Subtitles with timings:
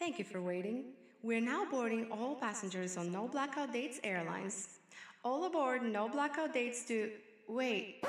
[0.00, 0.84] Thank you for waiting.
[1.22, 4.78] We're now boarding all passengers on No Blackout Dates Airlines.
[5.22, 7.10] All aboard No Blackout Dates to.
[7.46, 8.02] Wait.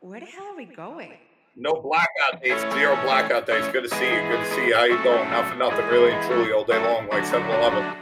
[0.00, 1.12] Where the hell are we going?
[1.54, 3.64] No blackout dates, zero blackout days.
[3.68, 4.20] Good to see you.
[4.22, 4.74] Good to see you.
[4.74, 5.30] How you doing?
[5.30, 7.99] Not for nothing, really and truly, all day long, like 7 Eleven.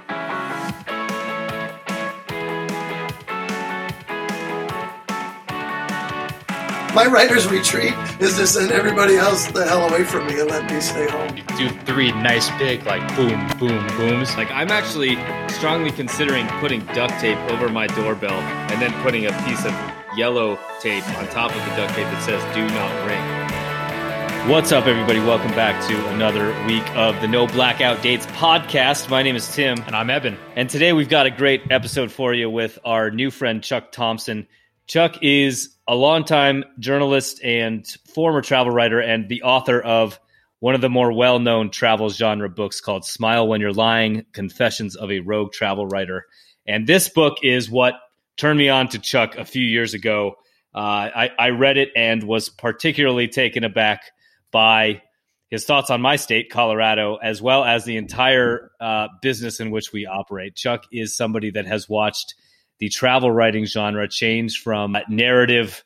[6.98, 10.68] My writer's retreat is to send everybody else the hell away from me and let
[10.68, 11.32] me stay home.
[11.56, 15.14] do three nice big like boom boom booms Like I'm actually
[15.48, 19.72] strongly considering putting duct tape over my doorbell and then putting a piece of
[20.16, 24.88] yellow tape on top of the duct tape that says "Do not ring." What's up,
[24.88, 25.20] everybody?
[25.20, 29.08] Welcome back to another week of the No Blackout Dates podcast.
[29.08, 32.34] My name is Tim, and i'm evan and today we've got a great episode for
[32.34, 34.48] you with our new friend Chuck Thompson.
[34.88, 40.18] Chuck is a longtime journalist and former travel writer and the author of
[40.60, 45.12] one of the more well-known travel genre books called Smile When You're Lying: Confessions of
[45.12, 46.24] a Rogue Travel Writer.
[46.66, 47.94] And this book is what
[48.38, 50.36] turned me on to Chuck a few years ago.
[50.74, 54.02] Uh, I, I read it and was particularly taken aback
[54.50, 55.02] by
[55.50, 59.92] his thoughts on my state, Colorado, as well as the entire uh, business in which
[59.92, 60.56] we operate.
[60.56, 62.34] Chuck is somebody that has watched
[62.78, 65.84] the travel writing genre change from narrative,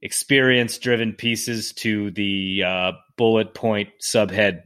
[0.00, 4.62] experience driven pieces to the uh, bullet point subhead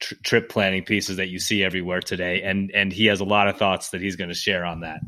[0.00, 2.42] tr- trip planning pieces that you see everywhere today.
[2.42, 5.00] And, and he has a lot of thoughts that he's going to share on that.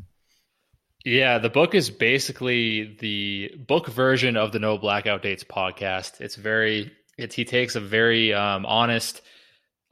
[1.04, 6.34] yeah the book is basically the book version of the no blackout dates podcast it's
[6.34, 9.22] very it's he takes a very um, honest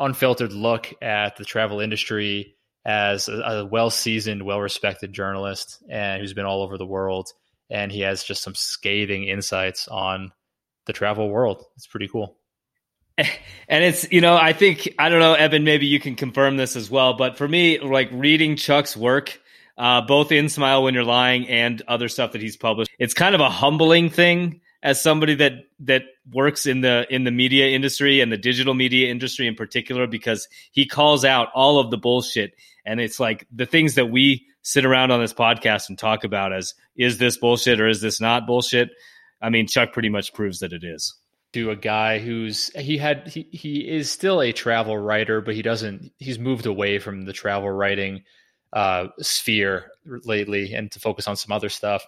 [0.00, 6.44] unfiltered look at the travel industry as a, a well-seasoned well-respected journalist and who's been
[6.44, 7.32] all over the world.
[7.70, 10.32] And he has just some scathing insights on
[10.86, 11.64] the travel world.
[11.77, 12.36] It's pretty cool.
[13.66, 16.77] And it's you know i think i don't know evan maybe you can confirm this
[16.77, 19.40] as well but for me like reading chuck's work
[19.78, 23.34] uh, both in smile when you're lying and other stuff that he's published it's kind
[23.34, 28.20] of a humbling thing as somebody that that works in the in the media industry
[28.20, 32.55] and the digital media industry in particular because he calls out all of the bullshit.
[32.84, 36.52] And it's like the things that we sit around on this podcast and talk about
[36.52, 38.90] as is this bullshit or is this not bullshit?
[39.40, 41.14] I mean chuck pretty much proves that it is.
[41.55, 45.62] To a guy who's he had he, he is still a travel writer but he
[45.62, 48.24] doesn't he's moved away from the travel writing
[48.74, 52.05] uh sphere lately and to focus on some other stuff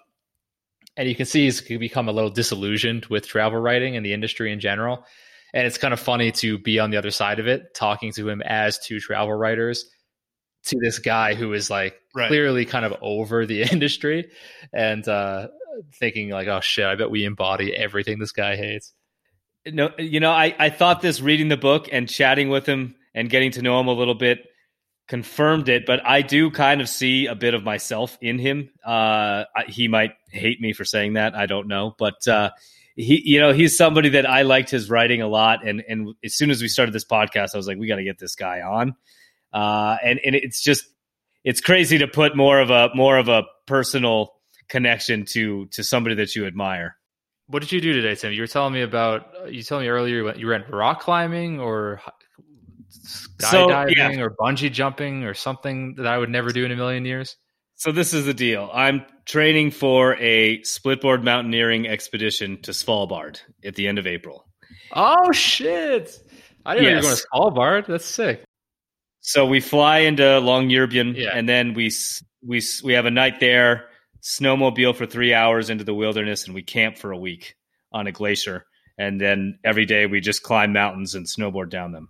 [0.96, 4.52] and you can see he's become a little disillusioned with travel writing and the industry
[4.52, 5.04] in general
[5.54, 8.28] and it's kind of funny to be on the other side of it talking to
[8.28, 9.84] him as two travel writers
[10.64, 12.28] to this guy who is like Right.
[12.28, 14.30] clearly kind of over the industry
[14.72, 15.48] and uh
[16.00, 18.94] thinking like oh shit i bet we embody everything this guy hates
[19.66, 23.28] no you know i i thought this reading the book and chatting with him and
[23.28, 24.46] getting to know him a little bit
[25.08, 28.70] confirmed it but i do kind of see a bit of myself in him.
[28.84, 31.34] Uh he might hate me for saying that.
[31.34, 31.94] I don't know.
[31.98, 32.50] But uh
[32.96, 35.66] he you know he's somebody that i liked his writing a lot.
[35.66, 38.04] And and as soon as we started this podcast i was like we got to
[38.04, 38.96] get this guy on.
[39.52, 40.84] Uh and and it's just
[41.44, 44.32] it's crazy to put more of a more of a personal
[44.68, 46.96] connection to to somebody that you admire.
[47.46, 48.32] What did you do today, Tim?
[48.32, 49.52] You were telling me about.
[49.52, 52.00] You told me earlier you went, rock climbing or
[53.42, 54.20] hi- So, skydiving yeah.
[54.20, 57.36] or bungee jumping or something that I would never do in a million years.
[57.78, 58.70] So this is the deal.
[58.72, 64.46] I'm training for a splitboard mountaineering expedition to Svalbard at the end of April.
[64.92, 66.18] Oh shit!
[66.64, 67.86] I didn't know you were going to Svalbard.
[67.86, 68.42] That's sick.
[69.20, 71.30] So we fly into Longyearbyen, Yeah.
[71.34, 71.90] and then we
[72.42, 73.88] we we have a night there,
[74.22, 77.56] snowmobile for three hours into the wilderness, and we camp for a week
[77.92, 78.64] on a glacier.
[78.98, 82.08] And then every day we just climb mountains and snowboard down them.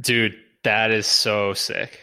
[0.00, 2.00] Dude, that is so sick.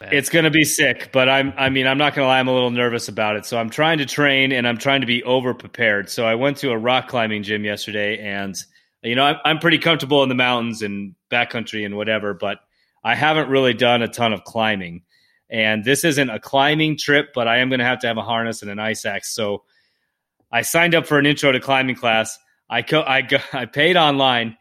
[0.00, 0.12] Man.
[0.12, 2.70] It's to be sick, but I'm I mean, I'm not to lie, I'm a little
[2.70, 3.46] nervous about it.
[3.46, 6.10] So I'm trying to train and I'm trying to be over prepared.
[6.10, 8.54] So I went to a rock climbing gym yesterday and
[9.02, 12.58] you know, I'm, I'm pretty comfortable in the mountains and backcountry and whatever, but
[13.04, 15.02] I haven't really done a ton of climbing.
[15.48, 18.22] And this isn't a climbing trip, but I am going to have to have a
[18.22, 19.32] harness and an ice axe.
[19.32, 19.62] So
[20.50, 22.36] I signed up for an intro to climbing class.
[22.68, 24.56] I co- I go- I paid online,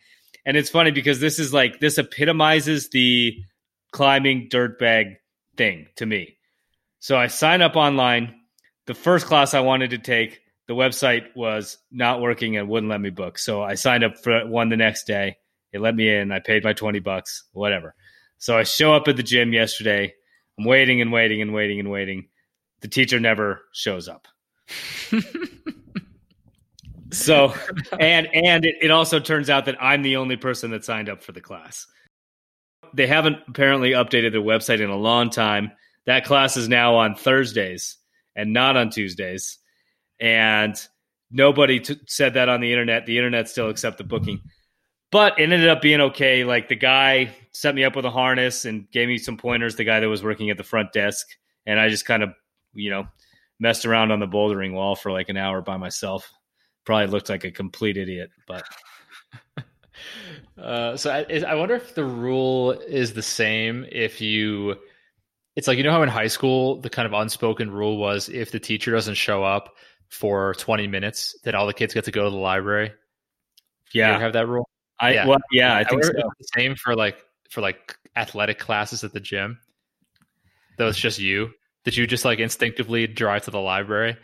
[0.46, 3.38] and it's funny because this is like this epitomizes the
[3.92, 5.16] climbing dirtbag
[5.58, 6.38] thing to me.
[7.00, 8.36] So I sign up online.
[8.88, 13.02] The first class I wanted to take, the website was not working and wouldn't let
[13.02, 13.40] me book.
[13.40, 15.38] So I signed up for one the next day.
[15.72, 16.32] It let me in.
[16.32, 17.96] I paid my 20 bucks, whatever.
[18.38, 20.14] So I show up at the gym yesterday.
[20.58, 22.28] I'm waiting and waiting and waiting and waiting.
[22.82, 24.28] The teacher never shows up.
[27.16, 27.54] So,
[28.00, 31.24] and and it, it also turns out that I'm the only person that signed up
[31.24, 31.88] for the class.
[32.94, 35.72] They haven't apparently updated their website in a long time.
[36.06, 37.98] That class is now on Thursdays
[38.36, 39.58] and not on Tuesdays.
[40.20, 40.76] And
[41.32, 43.06] nobody t- said that on the internet.
[43.06, 44.42] The internet still accept the booking.
[45.12, 46.44] But it ended up being okay.
[46.44, 49.84] Like the guy set me up with a harness and gave me some pointers, the
[49.84, 51.28] guy that was working at the front desk.
[51.66, 52.34] And I just kind of,
[52.74, 53.08] you know,
[53.60, 56.32] messed around on the bouldering wall for like an hour by myself.
[56.86, 58.64] Probably looked like a complete idiot, but
[60.58, 64.76] Uh, so I, I wonder if the rule is the same if you.
[65.56, 68.52] It's like you know how in high school the kind of unspoken rule was if
[68.52, 69.76] the teacher doesn't show up
[70.10, 72.94] for 20 minutes, then all the kids get to go to the library.
[73.94, 74.68] yeah, have that rule?
[75.00, 75.28] I yeah.
[75.28, 76.12] well, yeah, I think so.
[76.12, 79.60] it's the same for like for like athletic classes at the gym.
[80.78, 81.52] That was just you.
[81.84, 84.18] Did you just like instinctively drive to the library?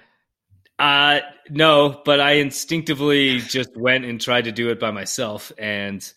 [0.82, 1.20] Uh
[1.52, 6.12] no, but I instinctively just went and tried to do it by myself and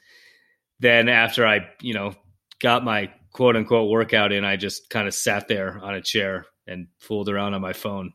[0.81, 2.15] then after I, you know,
[2.61, 6.47] got my quote unquote workout in, I just kind of sat there on a chair
[6.67, 8.15] and fooled around on my phone.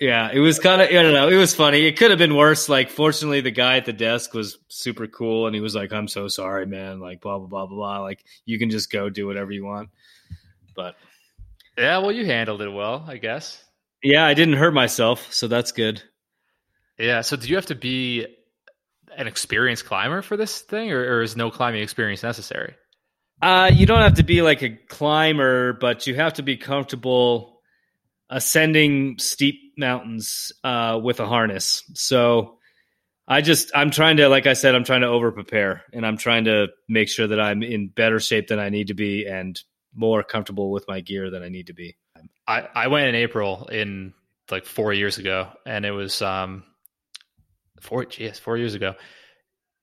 [0.00, 1.84] Yeah, it was kind of I don't know, it was funny.
[1.84, 2.70] It could have been worse.
[2.70, 6.08] Like fortunately the guy at the desk was super cool and he was like, "I'm
[6.08, 7.98] so sorry, man." Like blah blah blah blah blah.
[8.00, 9.90] Like you can just go do whatever you want.
[10.74, 10.96] But
[11.76, 13.62] Yeah, well, you handled it well, I guess.
[14.02, 16.02] Yeah, I didn't hurt myself, so that's good.
[16.98, 17.20] Yeah.
[17.20, 18.26] So, do you have to be
[19.16, 22.74] an experienced climber for this thing, or, or is no climbing experience necessary?
[23.40, 27.60] Uh, you don't have to be like a climber, but you have to be comfortable
[28.30, 31.82] ascending steep mountains uh, with a harness.
[31.94, 32.58] So
[33.26, 36.16] I just, I'm trying to, like I said, I'm trying to over prepare and I'm
[36.16, 39.58] trying to make sure that I'm in better shape than I need to be and
[39.94, 41.96] more comfortable with my gear than I need to be.
[42.48, 44.14] I, I went in April in
[44.50, 46.64] like four years ago, and it was um
[47.80, 48.94] four yes four years ago,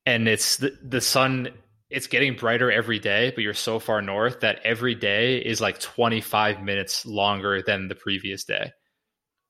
[0.05, 1.49] and it's the the sun.
[1.91, 5.79] It's getting brighter every day, but you're so far north that every day is like
[5.79, 8.71] 25 minutes longer than the previous day.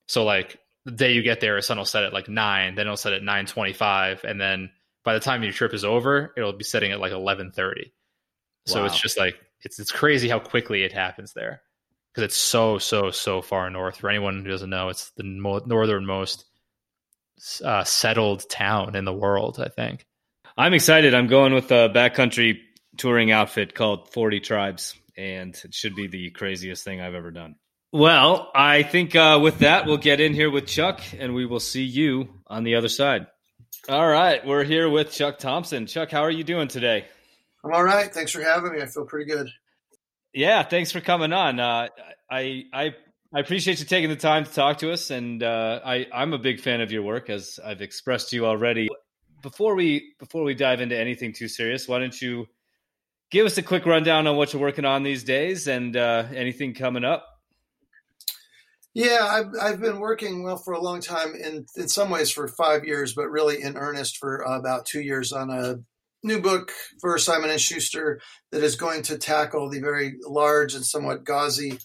[0.10, 2.88] So like the day you get there, the sun will set at like nine, then
[2.88, 4.70] it'll set at 9:25, and then
[5.06, 7.94] by the time your trip is over, it'll be setting at like 11:30.
[8.66, 8.86] So Wow.
[8.86, 11.62] it's just like it's it's crazy how quickly it happens there
[12.16, 13.98] because it's so so so far north.
[13.98, 16.46] For anyone who doesn't know, it's the mo- northernmost
[17.64, 19.60] uh, settled town in the world.
[19.60, 20.06] I think.
[20.58, 21.14] I'm excited.
[21.14, 22.60] I'm going with a backcountry
[22.98, 27.56] touring outfit called 40 Tribes, and it should be the craziest thing I've ever done.
[27.92, 31.60] Well, I think uh, with that, we'll get in here with Chuck, and we will
[31.60, 33.28] see you on the other side.
[33.90, 35.88] All right, we're here with Chuck Thompson.
[35.88, 37.06] Chuck, how are you doing today?
[37.66, 38.14] I'm all right.
[38.14, 38.82] Thanks for having me.
[38.82, 39.50] I feel pretty good.
[40.36, 41.62] Yeah, thanks for coming on.
[41.62, 41.88] Uh,
[42.30, 42.94] I I
[43.34, 46.38] I appreciate you taking the time to talk to us, and uh, I I'm a
[46.38, 48.90] big fan of your work, as I've expressed to you already.
[49.42, 52.48] Before we before we dive into anything too serious, why don't you
[53.32, 56.74] give us a quick rundown on what you're working on these days and uh, anything
[56.74, 57.26] coming up?
[58.94, 62.50] Yeah, I've, I've been working well for a long time, in in some ways for
[62.50, 65.80] five years, but really in earnest for uh, about two years on a
[66.25, 68.19] new book for Simon and Schuster
[68.51, 71.80] that is going to tackle the very large and somewhat gauzy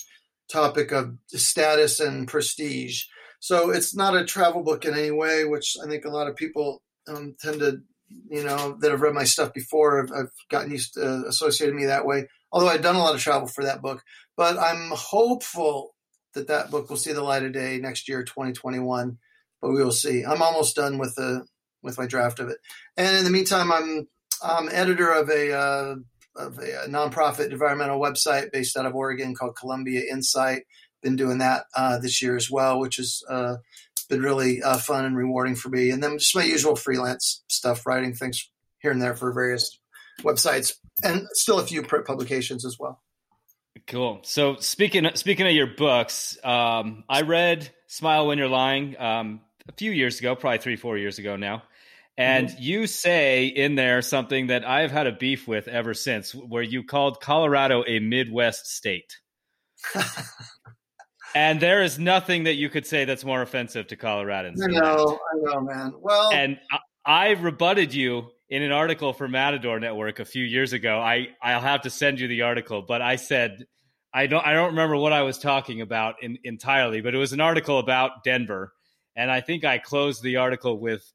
[0.50, 3.04] topic of status and prestige.
[3.38, 6.36] So it's not a travel book in any way, which I think a lot of
[6.36, 7.80] people um, tend to,
[8.30, 11.76] you know, that have read my stuff before, have, have gotten used to uh, associating
[11.76, 12.26] me that way.
[12.50, 14.02] Although I've done a lot of travel for that book,
[14.36, 15.94] but I'm hopeful
[16.34, 19.18] that that book will see the light of day next year, 2021.
[19.60, 20.24] But we will see.
[20.24, 21.44] I'm almost done with the
[21.82, 22.58] with my draft of it,
[22.96, 24.08] and in the meantime, I'm
[24.42, 25.94] I'm editor of a uh,
[26.36, 30.62] of a, nonprofit environmental website based out of Oregon called Columbia Insight.
[31.02, 33.56] Been doing that uh, this year as well, which has uh,
[34.08, 35.90] been really uh, fun and rewarding for me.
[35.90, 39.78] And then just my usual freelance stuff, writing things here and there for various
[40.20, 43.00] websites, and still a few print publications as well.
[43.86, 44.20] Cool.
[44.24, 49.72] So speaking speaking of your books, um, I read "Smile When You're Lying" um, a
[49.72, 51.62] few years ago, probably three four years ago now.
[52.20, 52.62] And mm-hmm.
[52.62, 56.84] you say in there something that I've had a beef with ever since, where you
[56.84, 59.16] called Colorado a Midwest state.
[61.34, 64.62] and there is nothing that you could say that's more offensive to Coloradans.
[64.62, 65.94] I know, I know, man.
[65.98, 66.30] Well.
[66.30, 71.00] And I, I rebutted you in an article for Matador Network a few years ago.
[71.00, 73.64] I I'll have to send you the article, but I said
[74.12, 77.32] I don't I don't remember what I was talking about in, entirely, but it was
[77.32, 78.74] an article about Denver,
[79.16, 81.10] and I think I closed the article with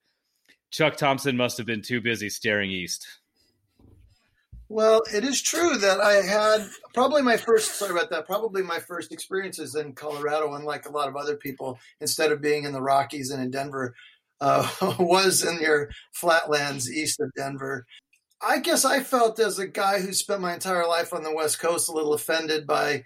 [0.72, 3.08] Chuck Thompson must have been too busy staring east.
[4.68, 8.80] Well, it is true that I had probably my first, sorry about that, probably my
[8.80, 12.82] first experiences in Colorado, unlike a lot of other people, instead of being in the
[12.82, 13.94] Rockies and in Denver,
[14.42, 14.68] uh,
[15.00, 17.86] was in your flatlands east of Denver.
[18.42, 21.60] I guess I felt as a guy who spent my entire life on the West
[21.60, 23.04] Coast a little offended by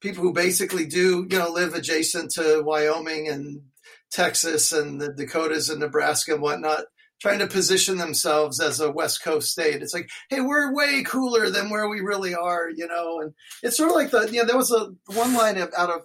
[0.00, 3.62] people who basically do, you know, live adjacent to Wyoming and
[4.10, 6.84] Texas and the Dakotas and Nebraska and whatnot,
[7.20, 9.82] trying to position themselves as a West Coast state.
[9.82, 13.20] It's like, hey, we're way cooler than where we really are, you know.
[13.20, 13.32] And
[13.62, 16.02] it's sort of like the, you know, there was a one line out of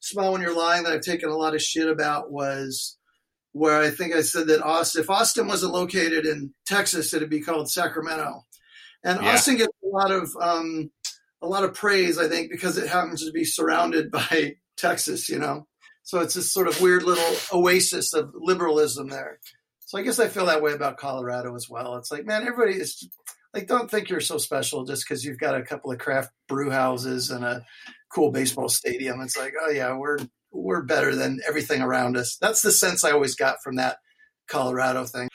[0.00, 2.98] Smile When You're Lying that I've taken a lot of shit about was
[3.52, 7.40] where I think I said that Austin, if Austin wasn't located in Texas, it'd be
[7.40, 8.44] called Sacramento.
[9.04, 9.32] And yeah.
[9.32, 10.90] Austin gets a lot of um,
[11.40, 15.38] a lot of praise, I think, because it happens to be surrounded by Texas, you
[15.38, 15.66] know.
[16.04, 19.38] So it's this sort of weird little oasis of liberalism there.
[19.92, 21.96] So I guess I feel that way about Colorado as well.
[21.96, 23.06] It's like, man, everybody is
[23.52, 26.70] like, don't think you're so special just because you've got a couple of craft brew
[26.70, 27.62] houses and a
[28.10, 29.20] cool baseball stadium.
[29.20, 30.16] It's like, oh yeah, we're
[30.50, 32.38] we're better than everything around us.
[32.40, 33.98] That's the sense I always got from that
[34.48, 35.28] Colorado thing.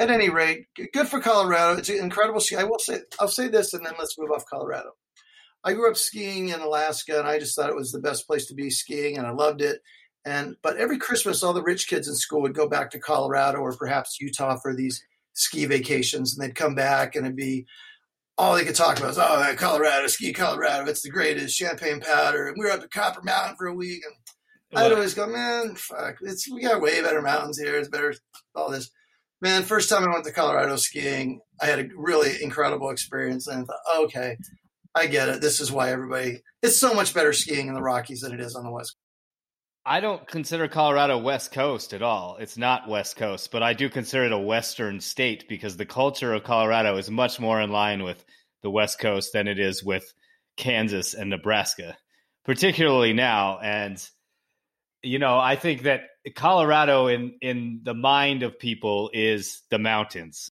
[0.00, 1.78] At any rate, good for Colorado.
[1.78, 2.56] It's an incredible ski.
[2.56, 4.90] I will say, I'll say this, and then let's move off Colorado.
[5.62, 8.46] I grew up skiing in Alaska, and I just thought it was the best place
[8.46, 9.80] to be skiing, and I loved it.
[10.24, 13.58] And but every Christmas, all the rich kids in school would go back to Colorado
[13.58, 17.66] or perhaps Utah for these ski vacations, and they'd come back, and it'd be
[18.36, 22.48] all they could talk about was, oh, Colorado, ski Colorado, it's the greatest, champagne powder.
[22.48, 24.14] And we were up at Copper Mountain for a week, and
[24.78, 27.76] I'd always go, man, fuck, it's we got way better mountains here.
[27.76, 28.14] It's better
[28.54, 28.90] all this.
[29.42, 33.62] Man, first time I went to Colorado skiing, I had a really incredible experience, and
[33.62, 34.36] I thought, okay,
[34.94, 35.40] I get it.
[35.40, 36.42] This is why everybody.
[36.62, 38.96] It's so much better skiing in the Rockies than it is on the West.
[39.90, 42.36] I don't consider Colorado West Coast at all.
[42.38, 46.32] It's not West Coast, but I do consider it a Western state because the culture
[46.32, 48.24] of Colorado is much more in line with
[48.62, 50.04] the West Coast than it is with
[50.56, 51.98] Kansas and Nebraska,
[52.44, 53.58] particularly now.
[53.58, 54.00] And
[55.02, 56.02] you know, I think that
[56.36, 60.52] Colorado in in the mind of people is the mountains.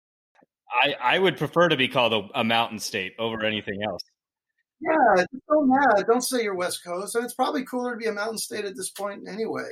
[0.68, 4.02] I I would prefer to be called a, a mountain state over anything else.
[4.80, 7.16] Yeah, don't yeah, don't say you're West Coast.
[7.16, 9.70] and it's probably cooler to be a mountain state at this point anyway.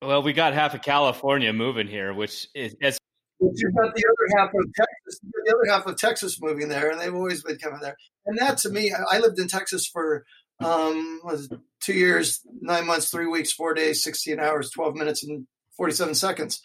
[0.00, 2.98] Well, we got half of California moving here, which is as
[3.40, 7.00] you've got the other half of Texas, the other half of Texas moving there, and
[7.00, 7.96] they've always been coming there.
[8.26, 10.24] And that to me, I lived in Texas for
[10.60, 11.48] um, was
[11.80, 16.60] two years, nine months, three weeks, four days, 16 hours, 12 minutes, and 47 seconds.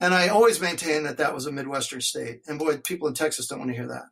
[0.00, 2.40] And I always maintain that that was a Midwestern state.
[2.46, 4.06] And boy, people in Texas don't want to hear that.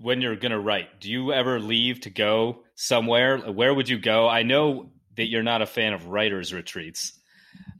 [0.00, 3.38] When you're going to write, do you ever leave to go somewhere?
[3.38, 4.28] Where would you go?
[4.28, 7.12] I know that you're not a fan of writers' retreats.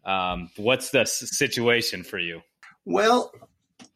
[0.04, 2.42] Um, what's the situation for you?
[2.84, 3.32] Well,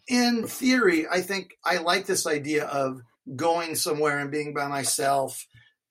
[0.09, 3.01] in theory, I think I like this idea of
[3.37, 5.47] going somewhere and being by myself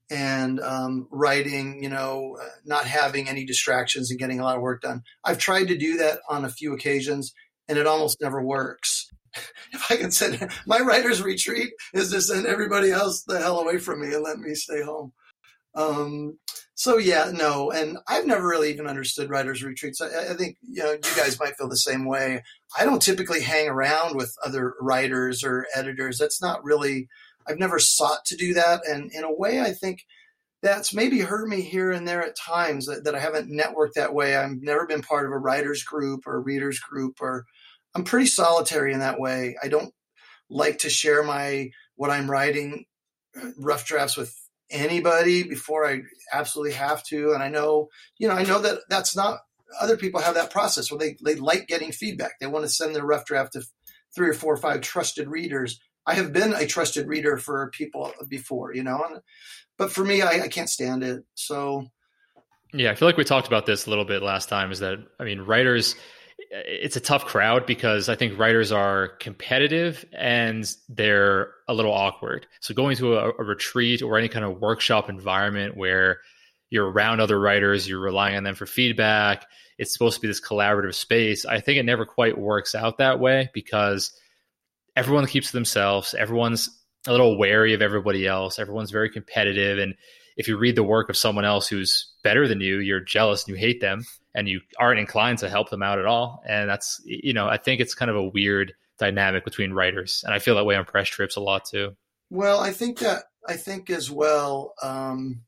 [0.09, 4.81] and um, writing, you know, not having any distractions and getting a lot of work
[4.81, 5.03] done.
[5.23, 7.33] I've tried to do that on a few occasions
[7.67, 9.06] and it almost never works.
[9.71, 13.77] if I can send my writer's retreat is to send everybody else the hell away
[13.77, 15.13] from me and let me stay home.
[15.75, 16.39] Um,
[16.73, 20.01] so yeah, no, and I've never really even understood writers' retreats.
[20.01, 22.43] I, I, think you know you guys might feel the same way.
[22.77, 26.17] I don't typically hang around with other writers or editors.
[26.17, 27.07] That's not really
[27.47, 28.81] I've never sought to do that.
[28.87, 30.05] And in a way, I think
[30.61, 34.13] that's maybe hurt me here and there at times that, that I haven't networked that
[34.13, 34.35] way.
[34.35, 37.45] I've never been part of a writers group or readers group, or
[37.97, 39.55] I'm pretty solitary in that way.
[39.61, 39.93] I don't
[40.49, 42.85] like to share my what I'm writing
[43.35, 44.33] uh, rough drafts with
[44.69, 46.01] anybody before I
[46.31, 47.33] absolutely have to.
[47.33, 49.39] And I know, you know, I know that that's not
[49.81, 52.39] other people have that process where they, they like getting feedback.
[52.39, 53.63] They want to send their rough draft to
[54.15, 58.13] three or four or five trusted readers I have been a trusted reader for people
[58.29, 59.19] before, you know,
[59.77, 61.25] but for me, I, I can't stand it.
[61.35, 61.85] So,
[62.73, 64.71] yeah, I feel like we talked about this a little bit last time.
[64.71, 65.95] Is that I mean, writers,
[66.51, 72.47] it's a tough crowd because I think writers are competitive and they're a little awkward.
[72.61, 76.21] So going to a, a retreat or any kind of workshop environment where
[76.69, 79.45] you're around other writers, you're relying on them for feedback.
[79.77, 81.45] It's supposed to be this collaborative space.
[81.45, 84.11] I think it never quite works out that way because
[84.95, 86.13] everyone keeps to themselves.
[86.13, 86.69] Everyone's
[87.05, 88.59] a little wary of everybody else.
[88.59, 89.79] Everyone's very competitive.
[89.79, 89.95] And
[90.35, 93.55] if you read the work of someone else who's better than you, you're jealous and
[93.55, 94.03] you hate them
[94.37, 96.43] and you aren't inclined to help them out at all.
[96.47, 100.21] And that's, you know, I think it's kind of a weird dynamic between writers.
[100.23, 101.97] And I feel that way on press trips a lot too.
[102.29, 105.41] Well, I think that, I think as well, um,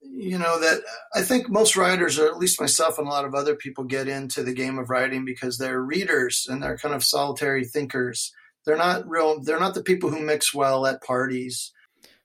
[0.00, 0.82] you know that
[1.14, 4.08] I think most writers, or at least myself and a lot of other people, get
[4.08, 8.32] into the game of writing because they're readers and they're kind of solitary thinkers.
[8.64, 9.40] They're not real.
[9.40, 11.72] They're not the people who mix well at parties.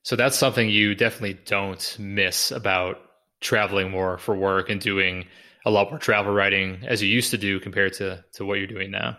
[0.01, 2.99] So that's something you definitely don't miss about
[3.41, 5.25] traveling more for work and doing
[5.65, 8.67] a lot more travel writing as you used to do compared to to what you're
[8.67, 9.17] doing now.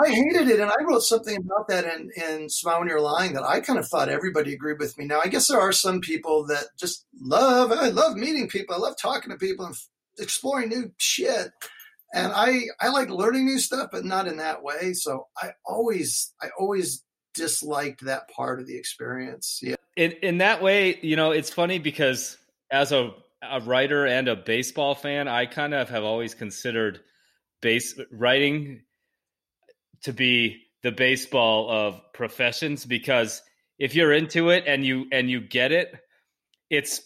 [0.00, 3.32] I hated it, and I wrote something about that in in Smile When You're Lying
[3.32, 5.04] that I kind of thought everybody agreed with me.
[5.04, 7.72] Now, I guess there are some people that just love.
[7.72, 8.76] I love meeting people.
[8.76, 9.74] I love talking to people and
[10.18, 11.50] exploring new shit.
[12.14, 14.92] And I I like learning new stuff, but not in that way.
[14.92, 17.02] So I always I always
[17.34, 19.60] disliked that part of the experience.
[19.62, 19.76] Yeah.
[19.96, 22.38] In in that way, you know, it's funny because
[22.70, 27.00] as a a writer and a baseball fan, I kind of have always considered
[27.60, 28.82] base writing
[30.02, 33.42] to be the baseball of professions because
[33.78, 35.94] if you're into it and you and you get it,
[36.70, 37.00] it's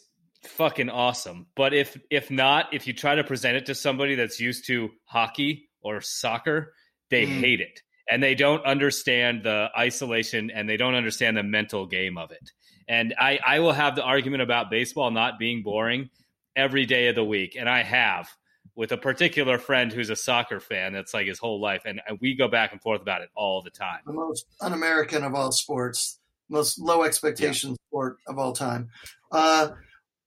[0.45, 1.47] fucking awesome.
[1.55, 4.91] But if if not, if you try to present it to somebody that's used to
[5.05, 6.73] hockey or soccer,
[7.11, 7.41] they mm.
[7.41, 7.81] hate it.
[8.11, 12.51] And they don't understand the isolation and they don't understand the mental game of it.
[12.89, 16.11] And I, I will have the argument about baseball not being boring
[16.57, 17.57] every day of the week.
[17.59, 18.29] And I have
[18.75, 21.83] with a particular friend who's a soccer fan that's like his whole life.
[21.85, 24.01] And we go back and forth about it all the time.
[24.07, 26.19] The most un American of all sports,
[26.49, 27.77] most low expectation yeah.
[27.89, 28.91] sport of all time.
[29.31, 29.71] Uh,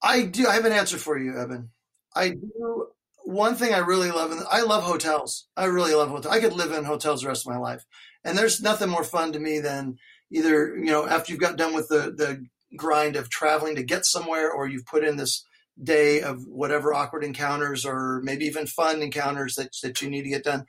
[0.01, 0.47] I do.
[0.47, 1.69] I have an answer for you, Evan.
[2.15, 2.87] I do.
[3.25, 5.47] One thing I really love, and I love hotels.
[5.57, 6.33] I really love hotels.
[6.33, 7.83] I could live in hotels the rest of my life.
[8.23, 9.97] And there's nothing more fun to me than
[10.31, 12.45] either, you know, after you've got done with the, the
[12.77, 15.43] grind of traveling to get somewhere or you've put in this
[15.81, 20.29] day of whatever awkward encounters or maybe even fun encounters that, that you need to
[20.29, 20.65] get done.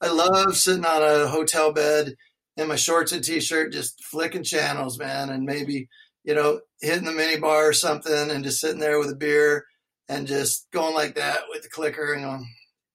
[0.00, 2.14] I love sitting on a hotel bed
[2.56, 5.88] in my shorts and t-shirt, just flicking channels, man, and maybe,
[6.24, 9.64] you know, hitting the mini bar or something and just sitting there with a beer
[10.10, 12.48] and just going like that with the clicker and going,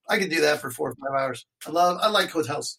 [0.08, 1.46] I could do that for four or five hours.
[1.66, 2.78] I love, I like hotels.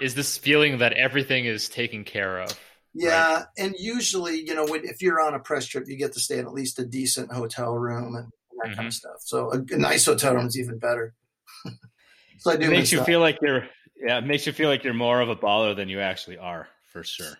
[0.00, 2.58] Is this feeling that everything is taken care of?
[2.94, 3.44] Yeah, right?
[3.56, 6.38] and usually, you know, when, if you're on a press trip, you get to stay
[6.38, 8.26] in at least a decent hotel room and
[8.58, 8.74] that mm-hmm.
[8.74, 9.16] kind of stuff.
[9.20, 11.14] So a, a, nice hotel room is even better.
[12.38, 12.66] so I do.
[12.66, 13.06] It makes you that.
[13.06, 13.66] feel like you're.
[13.96, 16.68] Yeah, it makes you feel like you're more of a baller than you actually are,
[16.92, 17.38] for sure.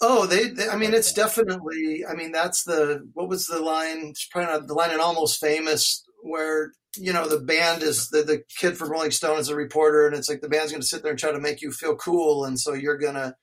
[0.00, 2.04] Oh, they, they, I mean, it's definitely.
[2.08, 3.08] I mean, that's the.
[3.14, 4.08] What was the line?
[4.10, 8.22] It's probably not the line in Almost Famous where you know the band is the
[8.22, 10.86] the kid from Rolling Stone is a reporter, and it's like the band's going to
[10.86, 13.36] sit there and try to make you feel cool, and so you're gonna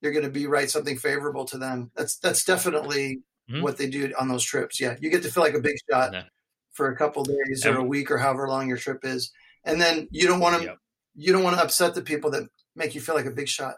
[0.00, 1.90] you're going to be write something favorable to them.
[1.96, 3.62] That's that's definitely mm-hmm.
[3.62, 4.80] what they do on those trips.
[4.80, 6.24] Yeah, you get to feel like a big shot yeah.
[6.72, 9.32] for a couple days or a week or however long your trip is,
[9.64, 10.76] and then you don't want to yep.
[11.14, 13.76] you don't want to upset the people that make you feel like a big shot.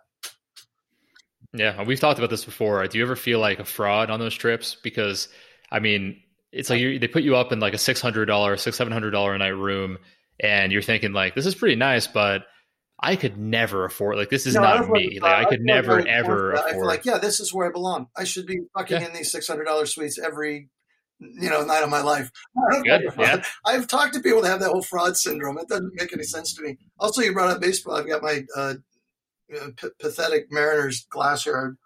[1.52, 2.86] Yeah, we've talked about this before.
[2.86, 4.76] Do you ever feel like a fraud on those trips?
[4.82, 5.28] Because
[5.70, 6.20] I mean,
[6.52, 8.92] it's like you, they put you up in like a six hundred dollar, six seven
[8.92, 9.98] hundred dollar a night room,
[10.40, 12.44] and you're thinking like this is pretty nice, but
[13.00, 15.20] I could never afford like this is no, not me.
[15.20, 16.68] Like, I could I never ever afford.
[16.68, 18.08] I feel like yeah, this is where I belong.
[18.16, 19.06] I should be fucking yeah.
[19.06, 20.68] in these six hundred dollars suites every
[21.20, 22.30] you know night of my life.
[22.84, 23.42] Good, yeah.
[23.64, 25.58] I've talked to people that have that whole fraud syndrome.
[25.58, 26.76] It doesn't make any sense to me.
[26.98, 27.96] Also, you brought up baseball.
[27.96, 28.74] I've got my uh,
[29.48, 31.76] p- pathetic Mariners glass yard.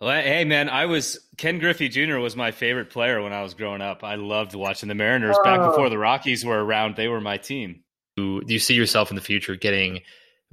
[0.00, 2.18] Well, hey man, I was Ken Griffey Jr.
[2.18, 4.04] was my favorite player when I was growing up.
[4.04, 5.70] I loved watching the Mariners back oh.
[5.70, 6.94] before the Rockies were around.
[6.94, 7.82] They were my team.
[8.16, 10.00] Do you see yourself in the future getting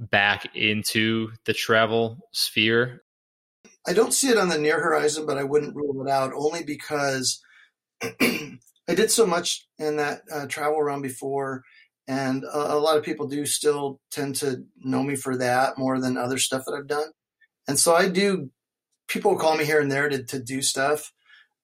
[0.00, 3.02] back into the travel sphere?
[3.86, 6.64] I don't see it on the near horizon, but I wouldn't rule it out only
[6.64, 7.40] because
[8.02, 11.62] I did so much in that uh, travel realm before,
[12.08, 16.00] and a, a, lot of people do still tend to know me for that more
[16.00, 17.08] than other stuff that I've done.
[17.68, 18.50] And so I do.
[19.08, 21.12] People call me here and there to to do stuff.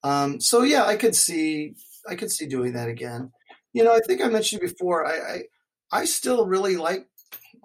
[0.02, 1.74] Um, so yeah, I could see
[2.08, 3.30] I could see doing that again.
[3.72, 5.06] You know, I think I mentioned before.
[5.06, 5.42] I, I
[6.00, 7.06] I still really like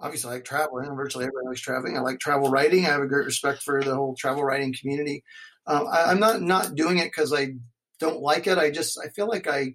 [0.00, 0.94] obviously I like traveling.
[0.94, 1.96] Virtually everyone likes traveling.
[1.96, 2.86] I like travel writing.
[2.86, 5.24] I have a great respect for the whole travel writing community.
[5.66, 7.54] Um, I, am not not doing it because I
[7.98, 8.58] don't like it.
[8.58, 9.74] I just I feel like I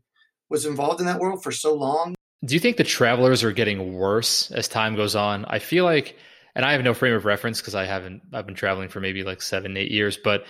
[0.49, 2.15] was involved in that world for so long.
[2.43, 5.45] Do you think the travelers are getting worse as time goes on?
[5.45, 6.17] I feel like,
[6.55, 8.21] and I have no frame of reference because I haven't.
[8.33, 10.45] I've been traveling for maybe like seven, eight years, but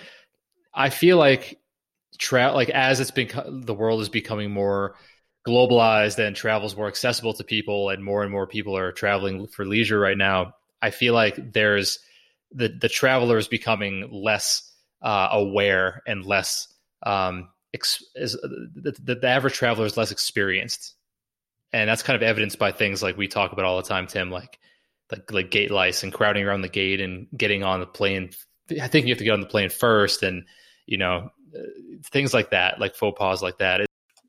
[0.74, 1.58] I feel like
[2.18, 3.30] tra- like as it's been
[3.64, 4.96] the world is becoming more
[5.46, 9.66] globalized and travel's more accessible to people and more and more people are traveling for
[9.66, 11.98] leisure right now i feel like there's
[12.52, 14.70] the the traveler is becoming less
[15.02, 16.68] uh, aware and less
[17.02, 20.94] um, ex- is, the, the average traveler is less experienced
[21.74, 24.30] and that's kind of evidenced by things like we talk about all the time tim
[24.30, 24.58] like
[25.10, 28.30] like, like gate lice and crowding around the gate and getting on the plane
[28.80, 30.44] i think you have to get on the plane first and
[30.86, 31.62] you know uh,
[32.10, 33.86] things like that like faux pas like that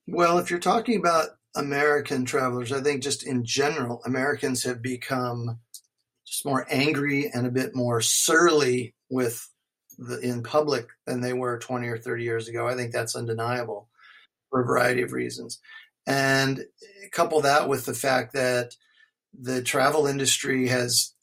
[0.08, 5.60] well, if you're talking about American travelers, I think just in general, Americans have become
[6.26, 9.48] just more angry and a bit more surly with
[9.98, 12.68] the, in public than they were 20 or 30 years ago.
[12.68, 13.90] I think that's undeniable
[14.50, 15.60] for a variety of reasons.
[16.08, 16.66] And
[17.16, 18.76] couple that with the fact that
[19.34, 21.14] the travel industry has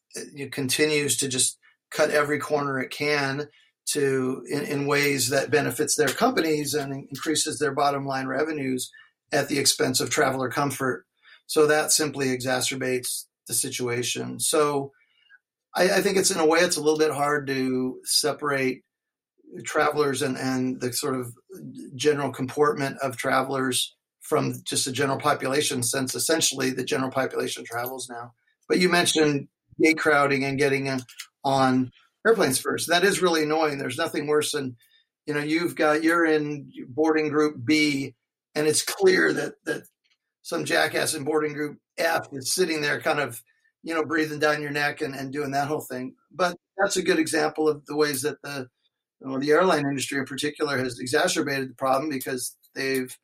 [0.51, 1.59] continues to just
[1.91, 3.49] cut every corner it can
[3.85, 8.91] to in, in ways that benefits their companies and increases their bottom line revenues
[9.33, 11.05] at the expense of traveler comfort.
[11.47, 14.41] So that simply exacerbates the situation.
[14.41, 14.93] So
[15.75, 18.83] I, I think it's in a way it's a little bit hard to separate
[19.65, 21.35] travelers and, and the sort of
[21.95, 28.09] general comportment of travelers from just the general population since essentially the general population travels
[28.09, 28.33] now.
[28.69, 29.49] But you mentioned
[29.83, 31.01] gate crowding and getting
[31.45, 31.91] on
[32.27, 32.89] airplanes first.
[32.89, 33.79] That is really annoying.
[33.79, 34.77] There's nothing worse than,
[35.27, 38.15] you know, you've got, you're in boarding group B
[38.55, 39.83] and it's clear that, that
[40.43, 43.43] some jackass in boarding group F is sitting there kind of,
[43.83, 46.15] you know, breathing down your neck and, and doing that whole thing.
[46.31, 48.69] But that's a good example of the ways that the,
[49.21, 53.17] the airline industry in particular has exacerbated the problem because they've,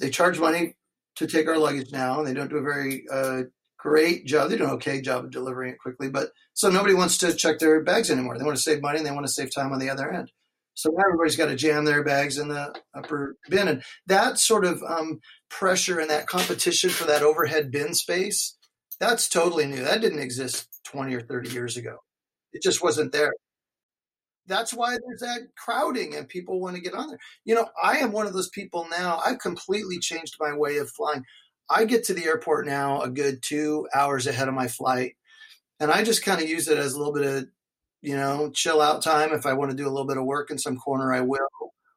[0.00, 0.76] they charge money
[1.16, 3.42] to take our luggage now and they don't do a very uh,
[3.78, 4.50] great job.
[4.50, 7.58] They do an okay job of delivering it quickly, but so nobody wants to check
[7.58, 8.38] their bags anymore.
[8.38, 10.30] They want to save money and they want to save time on the other end.
[10.74, 14.64] So now everybody's got to jam their bags in the upper bin, and that sort
[14.64, 18.56] of um, pressure and that competition for that overhead bin space,
[18.98, 19.82] that's totally new.
[19.82, 21.98] That didn't exist 20 or 30 years ago.
[22.52, 23.32] It just wasn't there.
[24.50, 27.18] That's why there's that crowding and people want to get on there.
[27.44, 29.20] You know, I am one of those people now.
[29.24, 31.24] I've completely changed my way of flying.
[31.70, 35.12] I get to the airport now a good two hours ahead of my flight.
[35.78, 37.46] And I just kind of use it as a little bit of,
[38.02, 39.32] you know, chill out time.
[39.32, 41.38] If I want to do a little bit of work in some corner, I will.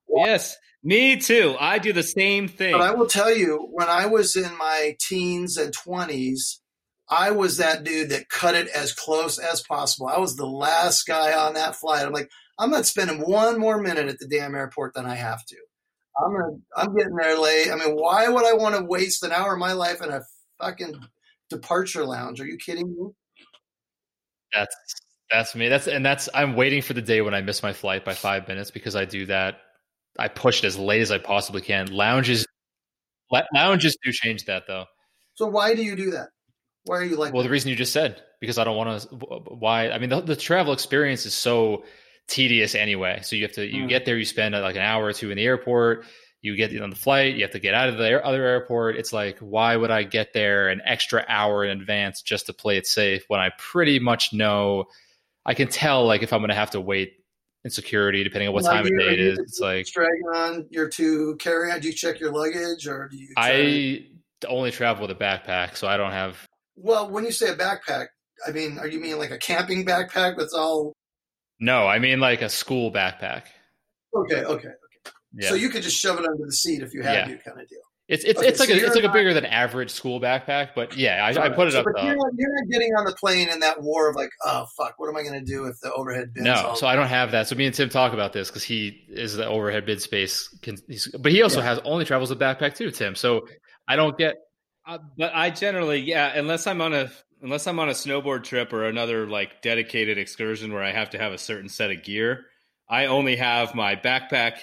[0.08, 1.56] Yes, me too.
[1.60, 2.74] I do the same thing.
[2.74, 6.60] But I will tell you, when I was in my teens and 20s,
[7.10, 10.08] I was that dude that cut it as close as possible.
[10.08, 12.06] I was the last guy on that flight.
[12.06, 15.46] I'm like, I'm not spending one more minute at the damn airport than I have
[15.46, 15.58] to.
[16.18, 17.72] I'm gonna, I'm getting there late.
[17.72, 20.22] I mean, why would I want to waste an hour of my life in a
[20.62, 21.00] fucking
[21.50, 22.40] departure lounge?
[22.40, 23.10] Are you kidding me?
[24.54, 24.76] That's
[25.32, 25.70] that's me.
[25.70, 28.48] That's and that's I'm waiting for the day when I miss my flight by five
[28.48, 29.56] minutes because I do that.
[30.20, 31.92] I push it as late as I possibly can.
[31.92, 32.46] Lounges,
[33.52, 34.86] lounges do change that though.
[35.34, 36.28] So why do you do that?
[36.86, 37.34] Why are you like?
[37.34, 37.48] Well, that?
[37.48, 39.08] the reason you just said because I don't want to.
[39.16, 39.90] Why?
[39.90, 41.86] I mean, the, the travel experience is so
[42.28, 43.20] tedious anyway.
[43.24, 43.90] So you have to you mm.
[43.90, 46.06] get there, you spend like an hour or two in the airport.
[46.42, 48.98] You get on the flight, you have to get out of the other airport.
[48.98, 52.76] It's like, why would I get there an extra hour in advance just to play
[52.76, 54.86] it safe when I pretty much know
[55.46, 57.14] I can tell like if I'm going to have to wait
[57.64, 59.40] in security depending on what time of day it is.
[59.40, 61.80] It's like dragging on your two carry on.
[61.80, 63.34] Do you check your luggage or do you?
[63.38, 64.06] I
[64.48, 66.46] only travel with a backpack, so I don't have.
[66.76, 68.08] Well, when you say a backpack,
[68.46, 70.94] I mean, are you mean like a camping backpack that's all
[71.64, 73.44] no, I mean like a school backpack.
[74.14, 74.70] Okay, okay, okay.
[75.34, 75.50] Yeah.
[75.50, 77.38] So you could just shove it under the seat if you had yeah.
[77.38, 77.80] to, kind of deal.
[78.10, 80.20] It's it's, okay, it's like so a, it's like not, a bigger than average school
[80.20, 81.86] backpack, but yeah, I, I put it so, up.
[81.86, 84.66] But you're not, you're not, getting on the plane in that war of like, oh
[84.78, 86.44] fuck, what am I going to do if the overhead bin?
[86.44, 87.48] No, so I don't have that.
[87.48, 90.78] So me and Tim talk about this because he is the overhead bin space, can,
[91.18, 91.68] but he also yeah.
[91.68, 93.16] has only travels with backpack too, Tim.
[93.16, 93.48] So
[93.88, 94.36] I don't get.
[94.86, 97.10] Uh, but I generally, yeah, unless I'm on a
[97.44, 101.20] unless I'm on a snowboard trip or another like dedicated excursion where I have to
[101.20, 102.46] have a certain set of gear,
[102.90, 104.60] I only have my backpack.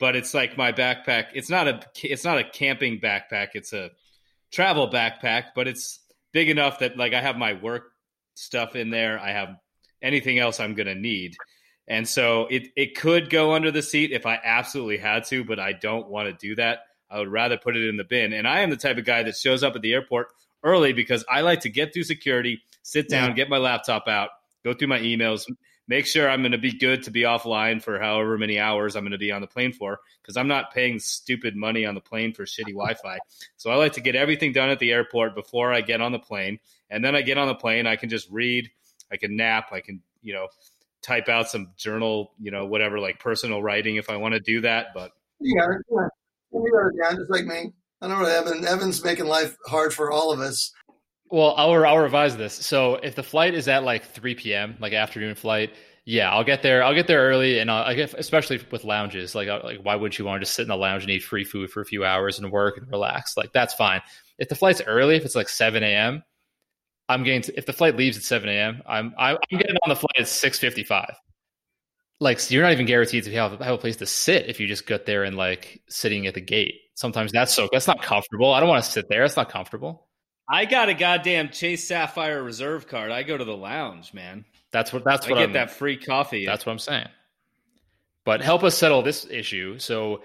[0.00, 1.26] But it's like my backpack.
[1.34, 3.48] It's not a it's not a camping backpack.
[3.54, 3.90] It's a
[4.50, 6.00] travel backpack, but it's
[6.32, 7.92] big enough that like I have my work
[8.34, 9.18] stuff in there.
[9.18, 9.56] I have
[10.02, 11.36] anything else I'm going to need.
[11.86, 15.58] And so it, it could go under the seat if I absolutely had to, but
[15.58, 16.80] I don't want to do that.
[17.10, 18.32] I would rather put it in the bin.
[18.32, 20.28] And I am the type of guy that shows up at the airport
[20.62, 23.34] early because I like to get through security, sit down, yeah.
[23.34, 24.30] get my laptop out,
[24.64, 25.46] go through my emails,
[25.88, 29.02] make sure I'm going to be good to be offline for however many hours I'm
[29.02, 32.00] going to be on the plane for because I'm not paying stupid money on the
[32.00, 33.18] plane for shitty Wi-Fi.
[33.56, 36.18] So I like to get everything done at the airport before I get on the
[36.18, 38.70] plane, and then I get on the plane, I can just read,
[39.12, 40.48] I can nap, I can you know
[41.02, 44.60] type out some journal, you know whatever like personal writing if I want to do
[44.62, 45.12] that, but.
[45.40, 46.06] Yeah, yeah.
[46.52, 47.72] You got it down just like me.
[48.00, 48.66] I don't know, Evan.
[48.66, 50.72] Evan's making life hard for all of us.
[51.30, 52.54] Well, I'll, I'll revise this.
[52.54, 55.72] So if the flight is at like 3 p.m., like afternoon flight,
[56.04, 56.82] yeah, I'll get there.
[56.82, 59.34] I'll get there early, and I'll, I get especially with lounges.
[59.34, 61.22] Like, uh, like why would you want to just sit in the lounge and eat
[61.22, 63.36] free food for a few hours and work and relax?
[63.36, 64.00] Like that's fine.
[64.38, 66.24] If the flight's early, if it's like 7 a.m.,
[67.08, 67.42] I'm getting.
[67.42, 70.26] To, if the flight leaves at 7 a.m., I'm I'm getting on the flight at
[70.26, 71.14] 6:55.
[72.18, 74.66] Like so you're not even guaranteed to have, have a place to sit if you
[74.66, 78.52] just get there and like sitting at the gate sometimes that's so that's not comfortable.
[78.52, 79.24] I don't want to sit there.
[79.24, 80.06] It's not comfortable.
[80.48, 83.12] I got a goddamn Chase Sapphire Reserve card.
[83.12, 84.44] I go to the lounge, man.
[84.72, 86.46] That's what that's what I get I'm, that free coffee.
[86.46, 87.08] That's what I'm saying.
[88.24, 89.78] But help us settle this issue.
[89.78, 90.22] So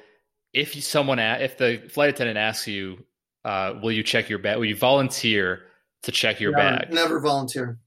[0.54, 3.04] if someone if the flight attendant asks you,
[3.44, 4.58] uh, will you check your bag?
[4.58, 5.64] Will you volunteer
[6.04, 6.94] to check your never, bag?
[6.94, 7.78] Never volunteer.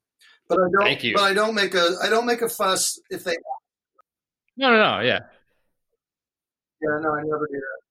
[0.48, 0.82] But I don't.
[0.82, 1.14] Thank you.
[1.14, 1.96] But I don't make a.
[2.02, 3.36] I don't make a fuss if they.
[4.56, 5.00] No, no, no.
[5.00, 5.20] Yeah.
[6.80, 7.87] Yeah, no, I never do that.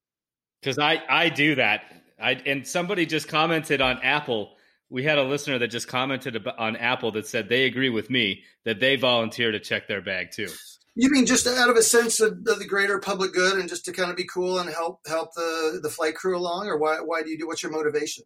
[0.61, 1.83] Because I I do that.
[2.21, 4.53] I and somebody just commented on Apple.
[4.89, 8.43] We had a listener that just commented on Apple that said they agree with me
[8.63, 10.47] that they volunteer to check their bag too.
[10.95, 13.85] You mean just out of a sense of, of the greater public good and just
[13.85, 16.97] to kind of be cool and help help the the flight crew along, or why
[17.01, 17.47] why do you do?
[17.47, 18.23] What's your motivation?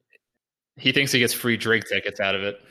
[0.78, 2.62] He thinks he gets free drink tickets out of it.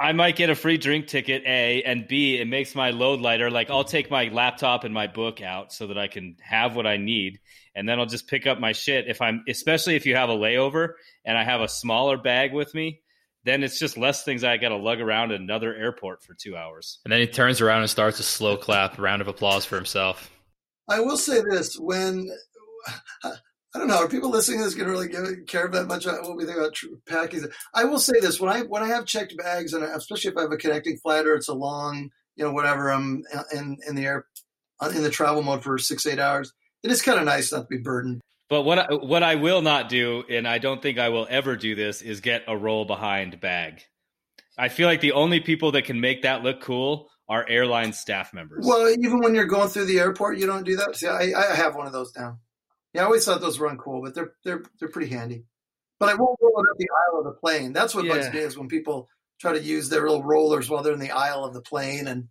[0.00, 3.50] I might get a free drink ticket, A, and B, it makes my load lighter.
[3.50, 6.86] Like I'll take my laptop and my book out so that I can have what
[6.86, 7.40] I need,
[7.74, 9.06] and then I'll just pick up my shit.
[9.08, 12.74] If I'm, especially if you have a layover and I have a smaller bag with
[12.74, 13.00] me,
[13.44, 16.56] then it's just less things I got to lug around at another airport for two
[16.56, 17.00] hours.
[17.04, 20.30] And then he turns around and starts a slow clap, round of applause for himself.
[20.88, 22.28] I will say this: when
[23.74, 26.04] I don't know, are people listening to this going to really give, care that much
[26.04, 26.76] about what we think about
[27.08, 27.46] packing?
[27.74, 30.42] I will say this: when I when I have checked bags, and especially if I
[30.42, 33.22] have a connecting flight or it's a long, you know, whatever, I'm
[33.54, 34.26] in in the air
[34.80, 36.52] uh, in the travel mode for six eight hours.
[36.82, 38.20] It is kind of nice not to be burdened.
[38.50, 41.56] But what I, what I will not do, and I don't think I will ever
[41.56, 43.82] do this, is get a roll behind bag.
[44.58, 48.34] I feel like the only people that can make that look cool are airline staff
[48.34, 48.66] members.
[48.68, 50.94] Well, even when you're going through the airport, you don't do that.
[50.96, 52.40] See, I, I have one of those now.
[52.94, 55.44] Yeah, I always thought those were uncool, but they're they're they're pretty handy.
[55.98, 57.72] But I won't roll it up the aisle of the plane.
[57.72, 58.32] That's what bugs Yeah.
[58.32, 59.08] me is when people
[59.40, 62.06] try to use their little rollers while they're in the aisle of the plane.
[62.08, 62.28] And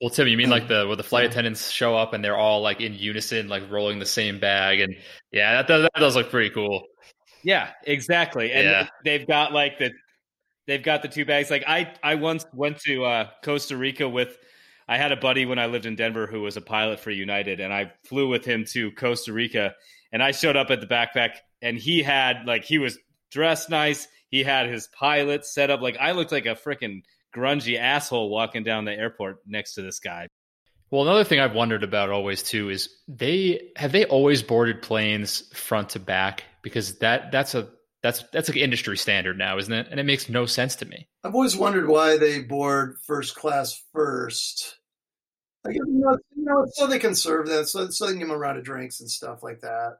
[0.00, 2.60] Well, Tim, you mean like the where the flight attendants show up and they're all
[2.62, 4.96] like in unison, like rolling the same bag, and
[5.32, 6.82] yeah, that does, that does look pretty cool.
[7.42, 8.52] Yeah, exactly.
[8.52, 8.88] And Yeah.
[9.04, 9.92] they've got like the
[10.66, 11.50] they've got the two bags.
[11.50, 14.36] Like I I once went to uh, Costa Rica with
[14.88, 17.60] I had a buddy when I lived in Denver who was a pilot for United
[17.60, 19.74] and I flew with him to Costa Rica
[20.12, 22.98] and I showed up at the backpack and he had like he was
[23.30, 24.06] dressed nice.
[24.30, 27.02] He had his pilot set up like I looked like a freaking
[27.34, 30.28] grungy asshole walking down the airport next to this guy.
[30.90, 35.40] Well, another thing I've wondered about always too is they have they always boarded planes
[35.52, 37.68] front to back because that that's a
[38.02, 39.88] that's that's like industry standard now, isn't it?
[39.90, 41.08] And it makes no sense to me.
[41.24, 44.75] I've always wondered why they board first class first.
[45.66, 48.28] Like, you know, you know, so they can serve that, so, so they can give
[48.28, 49.98] them a round of drinks and stuff like that.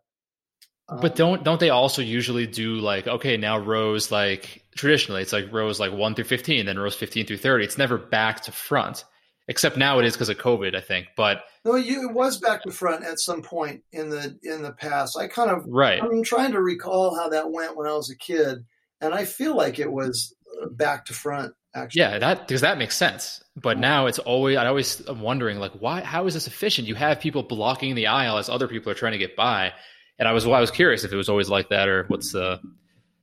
[0.88, 5.32] Um, But don't don't they also usually do like okay now rows like traditionally it's
[5.32, 7.64] like rows like one through fifteen, then rows fifteen through thirty.
[7.64, 9.04] It's never back to front,
[9.48, 11.08] except now it is because of COVID, I think.
[11.16, 14.72] But no, you, it was back to front at some point in the in the
[14.72, 15.18] past.
[15.18, 18.16] I kind of right, I'm trying to recall how that went when I was a
[18.16, 18.64] kid,
[19.00, 21.52] and I feel like it was uh, back to front.
[21.76, 23.42] Actually, yeah, that because that makes sense.
[23.54, 26.88] But now it's always I always am wondering like why how is this efficient?
[26.88, 29.72] You have people blocking the aisle as other people are trying to get by,
[30.18, 32.60] and I was I was curious if it was always like that or what's the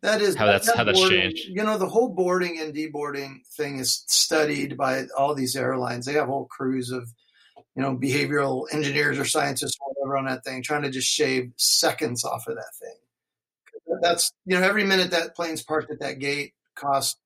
[0.01, 1.47] That is How that's- that how that's boarding- changed.
[1.49, 6.05] You know, the whole boarding and deboarding thing is studied by all these airlines.
[6.05, 7.07] They have whole crews of,
[7.75, 11.53] you know, behavioral engineers or scientists or whatever on that thing, trying to just shave
[11.55, 12.97] seconds off of that thing.
[14.01, 17.17] That's you know, every minute that plane's parked at that gate costs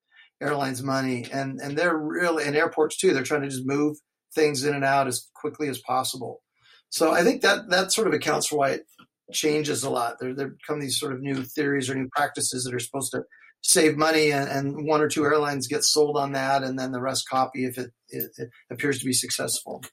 [0.41, 3.13] airlines money, and and they're really and airports too.
[3.13, 3.97] They're trying to just move
[4.35, 6.41] things in and out as quickly as possible.
[6.89, 8.85] So I think that that sort of accounts for why it
[9.33, 10.19] changes a lot.
[10.19, 13.23] There, there come these sort of new theories or new practices that are supposed to
[13.61, 17.01] save money, and, and one or two airlines get sold on that, and then the
[17.01, 19.83] rest copy if it, it, it appears to be successful.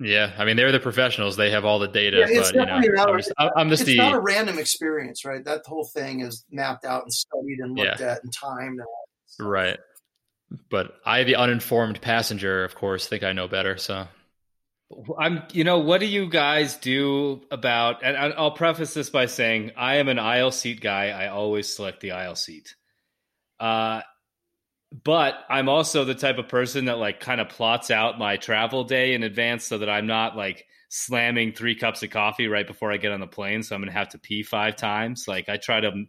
[0.00, 0.32] yeah.
[0.38, 2.18] I mean they're the professionals; they have all the data.
[2.20, 4.58] Yeah, it's but you know, definitely not- I'm I'm just it's the not a random
[4.58, 5.44] experience, right?
[5.44, 8.12] That whole thing is mapped out and studied and looked Yeah.
[8.12, 8.78] at and timed.
[8.78, 9.07] And all.
[9.38, 9.78] Right.
[10.70, 13.76] But I, the uninformed passenger, of course, think I know better.
[13.76, 14.06] So
[15.18, 18.02] I'm, you know, what do you guys do about?
[18.02, 21.10] And I'll preface this by saying I am an aisle seat guy.
[21.10, 22.74] I always select the aisle seat.
[23.60, 24.00] Uh,
[25.04, 28.84] but I'm also the type of person that like kind of plots out my travel
[28.84, 32.90] day in advance so that I'm not like slamming three cups of coffee right before
[32.90, 33.62] I get on the plane.
[33.62, 35.28] So I'm going to have to pee five times.
[35.28, 36.04] Like I try to,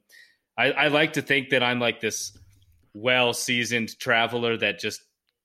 [0.57, 2.37] I, I like to think that I'm like this
[2.93, 5.01] well seasoned traveler that just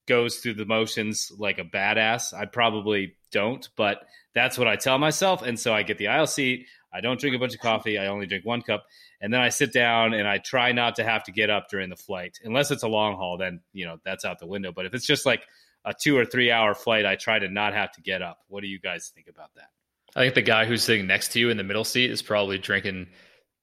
[0.06, 2.34] goes through the motions like a badass.
[2.34, 4.02] I probably don't, but
[4.34, 5.42] that's what I tell myself.
[5.42, 6.66] And so I get the aisle seat.
[6.92, 7.98] I don't drink a bunch of coffee.
[7.98, 8.84] I only drink one cup.
[9.20, 11.90] And then I sit down and I try not to have to get up during
[11.90, 12.38] the flight.
[12.44, 14.70] Unless it's a long haul, then, you know, that's out the window.
[14.70, 15.42] But if it's just like
[15.84, 18.38] a two or three hour flight, I try to not have to get up.
[18.48, 19.70] What do you guys think about that?
[20.14, 22.58] I think the guy who's sitting next to you in the middle seat is probably
[22.58, 23.08] drinking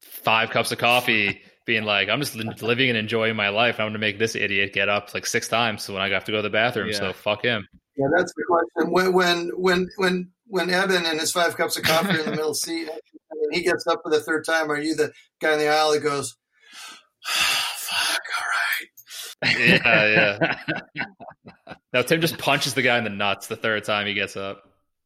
[0.01, 3.75] five cups of coffee, being like, "I'm just living and enjoying my life.
[3.79, 6.31] I'm going to make this idiot get up like six times when I have to
[6.31, 6.89] go to the bathroom.
[6.89, 6.97] Yeah.
[6.97, 8.91] So fuck him." Yeah, that's the question.
[8.91, 12.53] When when when when when Evan and his five cups of coffee in the middle
[12.53, 12.87] seat,
[13.31, 15.91] and he gets up for the third time, are you the guy in the aisle
[15.91, 16.35] that goes,
[17.25, 19.59] "Fuck, all right"?
[19.59, 20.55] yeah,
[20.95, 21.03] yeah.
[21.93, 24.63] now Tim just punches the guy in the nuts the third time he gets up.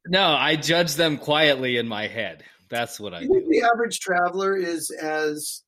[0.07, 2.43] No, I judge them quietly in my head.
[2.69, 3.49] That's what I You think do.
[3.49, 5.63] the average traveler is as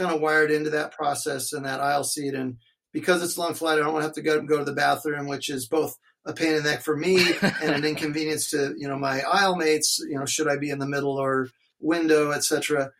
[0.00, 2.56] kind of wired into that process and that aisle seat, and
[2.92, 4.72] because it's a long flight, I don't want to have to go go to the
[4.72, 8.74] bathroom, which is both a pain in the neck for me and an inconvenience to
[8.78, 10.00] you know my aisle mates.
[10.08, 11.48] You know, should I be in the middle or
[11.80, 12.90] window, etc.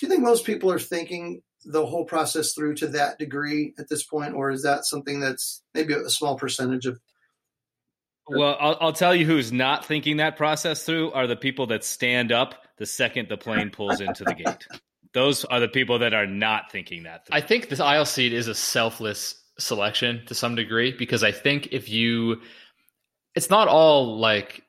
[0.00, 3.88] Do you think most people are thinking the whole process through to that degree at
[3.88, 6.98] this point, or is that something that's maybe a small percentage of?
[8.30, 11.82] Well, I'll, I'll tell you who's not thinking that process through are the people that
[11.82, 14.66] stand up the second the plane pulls into the gate.
[15.18, 17.36] Those are the people that are not thinking that through.
[17.36, 21.68] I think this aisle seat is a selfless selection to some degree because I think
[21.72, 22.40] if you,
[23.34, 24.62] it's not all like,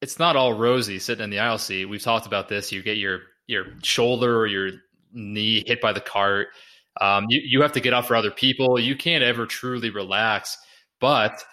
[0.00, 1.84] it's not all rosy sitting in the aisle seat.
[1.84, 2.72] We've talked about this.
[2.72, 4.70] You get your your shoulder or your
[5.12, 6.48] knee hit by the cart.
[7.00, 8.80] Um, you you have to get up for other people.
[8.80, 10.58] You can't ever truly relax.
[11.00, 11.44] But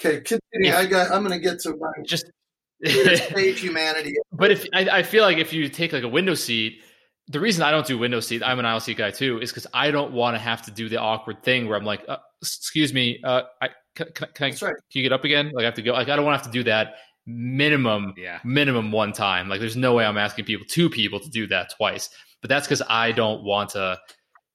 [0.00, 0.70] Okay, continue.
[0.70, 1.10] If- I got.
[1.10, 2.30] I'm going to get to my just
[2.84, 4.14] save humanity.
[4.32, 6.82] But if I, I feel like if you take like a window seat,
[7.30, 9.66] the reason I don't do window seat, I'm an aisle seat guy too, is because
[9.72, 12.92] I don't want to have to do the awkward thing where I'm like, uh, excuse
[12.92, 14.56] me, uh, I can, can, can, I, right.
[14.58, 15.52] can you get up again?
[15.54, 15.92] Like I have to go.
[15.92, 16.94] Like I don't want to have to do that
[17.26, 18.40] minimum, Yeah.
[18.44, 19.48] minimum one time.
[19.48, 22.10] Like there's no way I'm asking people, two people, to do that twice.
[22.40, 23.98] But that's because I don't want to,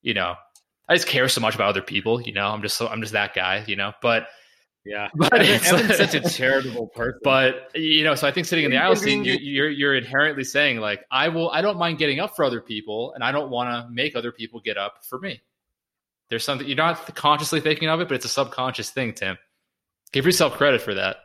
[0.01, 0.35] you know,
[0.89, 2.21] I just care so much about other people.
[2.21, 3.63] You know, I'm just so I'm just that guy.
[3.67, 4.27] You know, but
[4.85, 5.09] yeah.
[5.15, 7.19] but Evan- it's- Evan's such a charitable person.
[7.23, 9.41] but you know, so I think sitting in the aisle seat, you, Inconvenient.
[9.43, 13.13] you're you're inherently saying like, I will, I don't mind getting up for other people,
[13.13, 15.41] and I don't want to make other people get up for me.
[16.29, 19.13] There's something you're not consciously thinking of it, but it's a subconscious thing.
[19.13, 19.37] Tim,
[20.11, 21.17] give yourself credit for that.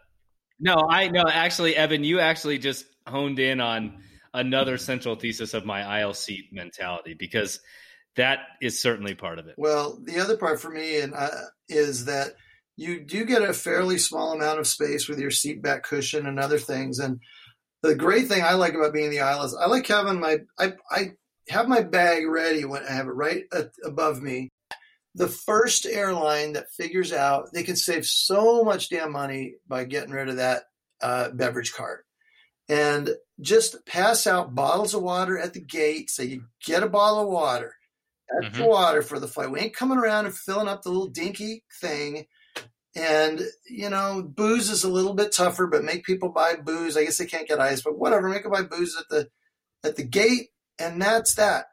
[0.59, 1.25] No, I no.
[1.27, 4.03] Actually, Evan, you actually just honed in on
[4.35, 7.61] another central thesis of my aisle seat mentality because
[8.17, 9.55] that is certainly part of it.
[9.57, 11.31] Well, the other part for me and uh,
[11.69, 12.35] is that
[12.81, 16.41] you do get a fairly small amount of space with your seat back cushion and
[16.41, 16.99] other things.
[16.99, 17.21] And
[17.83, 20.39] the great thing I like about being in the aisle is I like having my
[20.59, 21.11] I I
[21.51, 23.45] have my bag ready when I have it right
[23.85, 24.49] above me.
[25.15, 30.13] The first airline that figures out they can save so much damn money by getting
[30.13, 30.63] rid of that
[31.03, 32.07] uh, beverage cart
[32.71, 33.11] and
[33.43, 36.09] just pass out bottles of water at the gate.
[36.09, 37.75] Say you get a bottle of water
[38.43, 39.51] extra water for the flight.
[39.51, 42.27] We ain't coming around and filling up the little dinky thing.
[42.97, 46.97] And you know, booze is a little bit tougher, but make people buy booze.
[46.97, 48.29] I guess they can't get ice, but whatever.
[48.29, 49.29] Make them buy booze at the
[49.85, 50.49] at the gate,
[50.79, 51.67] and that's that.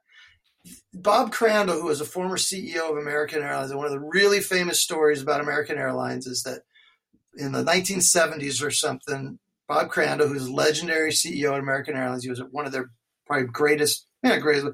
[0.93, 4.41] Bob Crandall, who was a former CEO of American Airlines, and one of the really
[4.41, 6.61] famous stories about American Airlines is that
[7.35, 12.41] in the 1970s or something, Bob Crandall, who's legendary CEO at American Airlines, he was
[12.51, 12.89] one of their
[13.25, 14.67] probably greatest, yeah, greatest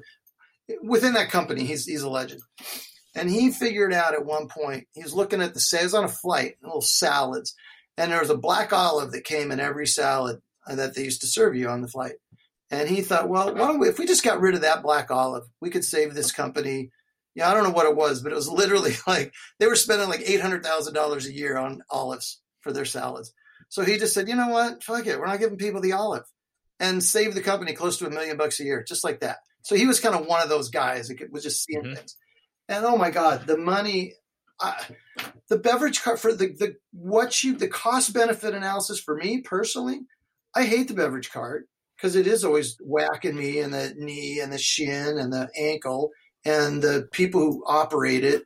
[0.82, 1.64] within that company.
[1.64, 2.42] He's he's a legend,
[3.14, 5.94] and he figured out at one point he was looking at the say he was
[5.94, 7.54] on a flight, little salads,
[7.96, 11.20] and there was a black olive that came in every salad uh, that they used
[11.20, 12.14] to serve you on the flight.
[12.70, 15.10] And he thought, well, why don't we, if we just got rid of that black
[15.10, 16.90] olive, we could save this company.
[17.36, 20.08] Yeah, I don't know what it was, but it was literally like they were spending
[20.08, 23.32] like eight hundred thousand dollars a year on olives for their salads.
[23.68, 26.24] So he just said, you know what, fuck it, we're not giving people the olive,
[26.80, 29.38] and save the company close to a million bucks a year, just like that.
[29.62, 31.96] So he was kind of one of those guys that was just seeing Mhm.
[31.96, 32.16] things.
[32.68, 34.14] And oh my god, the money,
[34.60, 34.84] I,
[35.48, 40.00] the beverage cart for the the what you the cost benefit analysis for me personally,
[40.54, 44.52] I hate the beverage cart because it is always whacking me in the knee and
[44.52, 46.10] the shin and the ankle
[46.44, 48.44] and the people who operate it,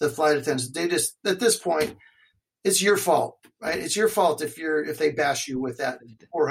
[0.00, 1.96] the flight attendants, they just at this point,
[2.64, 3.78] it's your fault, right?
[3.78, 5.98] It's your fault if you're if they bash you with that.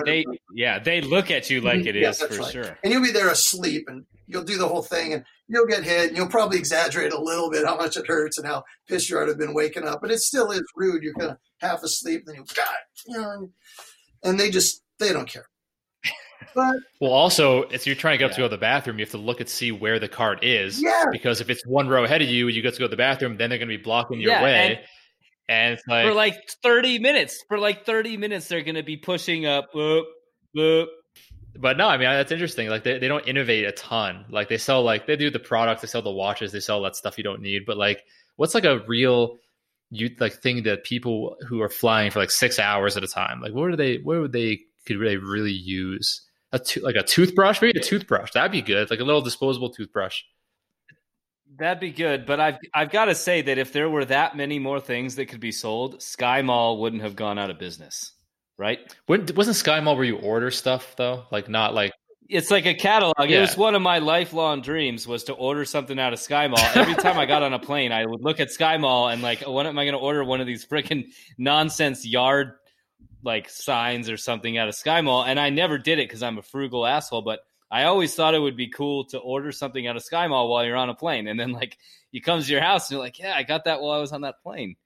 [0.06, 1.88] They yeah, they look at you like mm-hmm.
[1.90, 2.52] it is Yeah, for right.
[2.52, 2.78] sure.
[2.84, 6.10] and you'll be there asleep and you'll do the whole thing and you'll get hit
[6.10, 9.18] and you'll probably exaggerate a little bit how much it hurts and how pissed you
[9.18, 11.84] are to have been waking up but it still is rude you're kind of half
[11.84, 12.76] asleep and then you God,
[13.08, 13.50] you know,
[14.24, 15.46] and they just they don't care
[16.54, 19.04] but Well, also, if you're trying to get up to go to the bathroom, you
[19.06, 20.82] have to look and see where the cart is.
[20.82, 22.90] yeah Because if it's one row ahead of you, and you get to go to
[22.90, 24.56] the bathroom, then they're going to be blocking your Yeah, way.
[24.78, 24.80] and-
[25.50, 27.44] And, it's like, for like 30 minutes.
[27.48, 30.06] For like 30 minutes, they're going to be pushing up, up,
[30.60, 30.88] up.
[31.58, 32.70] But no, I mean that's interesting.
[32.70, 34.26] Like they, they don't innovate a ton.
[34.30, 36.96] Like they sell like they do the products, they sell the watches, they sell that
[36.96, 37.66] stuff you don't need.
[37.66, 38.04] But like,
[38.36, 39.38] what's like a real
[39.92, 43.42] you like thing that people who are flying for like six hours at a time,
[43.42, 47.04] like where do they where would they could they really use a to, like a
[47.04, 47.62] toothbrush?
[47.62, 50.22] Maybe a toothbrush that'd be good, like a little disposable toothbrush.
[51.58, 54.60] That'd be good, but I've I've got to say that if there were that many
[54.60, 58.12] more things that could be sold, Sky Mall wouldn't have gone out of business,
[58.58, 58.80] right?
[59.08, 61.26] Wouldn't, wasn't Sky Mall where you order stuff though?
[61.32, 61.94] Like not like
[62.30, 63.30] It's like a catalog.
[63.30, 66.66] It was one of my lifelong dreams was to order something out of Sky Mall.
[66.74, 69.42] Every time I got on a plane, I would look at Sky Mall and like,
[69.48, 72.54] when am I going to order one of these freaking nonsense yard
[73.24, 75.24] like signs or something out of Sky Mall?
[75.24, 77.22] And I never did it because I'm a frugal asshole.
[77.22, 80.50] But I always thought it would be cool to order something out of Sky Mall
[80.50, 81.28] while you're on a plane.
[81.28, 81.78] And then like
[82.12, 84.14] you come to your house and you're like, yeah, I got that while I was
[84.14, 84.78] on that plane.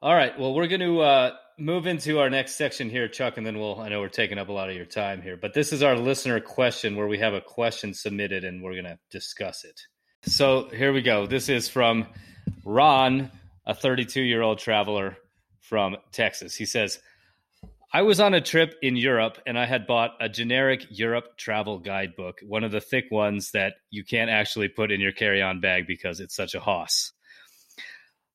[0.00, 0.38] All right.
[0.38, 3.80] Well, we're going to uh, move into our next section here, Chuck, and then we'll.
[3.80, 5.96] I know we're taking up a lot of your time here, but this is our
[5.96, 9.80] listener question where we have a question submitted and we're going to discuss it.
[10.22, 11.26] So here we go.
[11.26, 12.06] This is from
[12.64, 13.30] Ron,
[13.66, 15.16] a 32 year old traveler
[15.60, 16.54] from Texas.
[16.54, 17.00] He says,
[17.92, 21.78] I was on a trip in Europe and I had bought a generic Europe travel
[21.78, 25.60] guidebook, one of the thick ones that you can't actually put in your carry on
[25.60, 27.12] bag because it's such a hoss.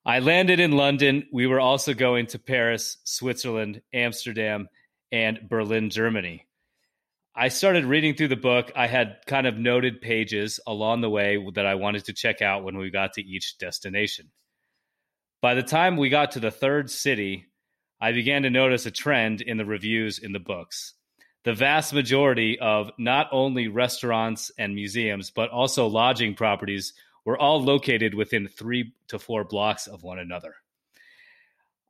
[0.05, 1.27] I landed in London.
[1.31, 4.67] We were also going to Paris, Switzerland, Amsterdam,
[5.13, 6.45] and Berlin, Germany.
[7.33, 8.71] I started reading through the book.
[8.75, 12.65] I had kind of noted pages along the way that I wanted to check out
[12.65, 14.29] when we got to each destination.
[15.41, 17.45] By the time we got to the third city,
[18.01, 20.95] I began to notice a trend in the reviews in the books.
[21.45, 26.93] The vast majority of not only restaurants and museums, but also lodging properties
[27.25, 30.55] were all located within three to four blocks of one another.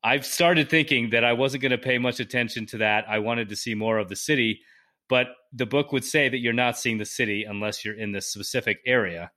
[0.04, 3.06] I've started thinking that I wasn't going to pay much attention to that.
[3.08, 4.62] I wanted to see more of the city,
[5.08, 8.28] but the book would say that you're not seeing the city unless you're in this
[8.28, 9.32] specific area.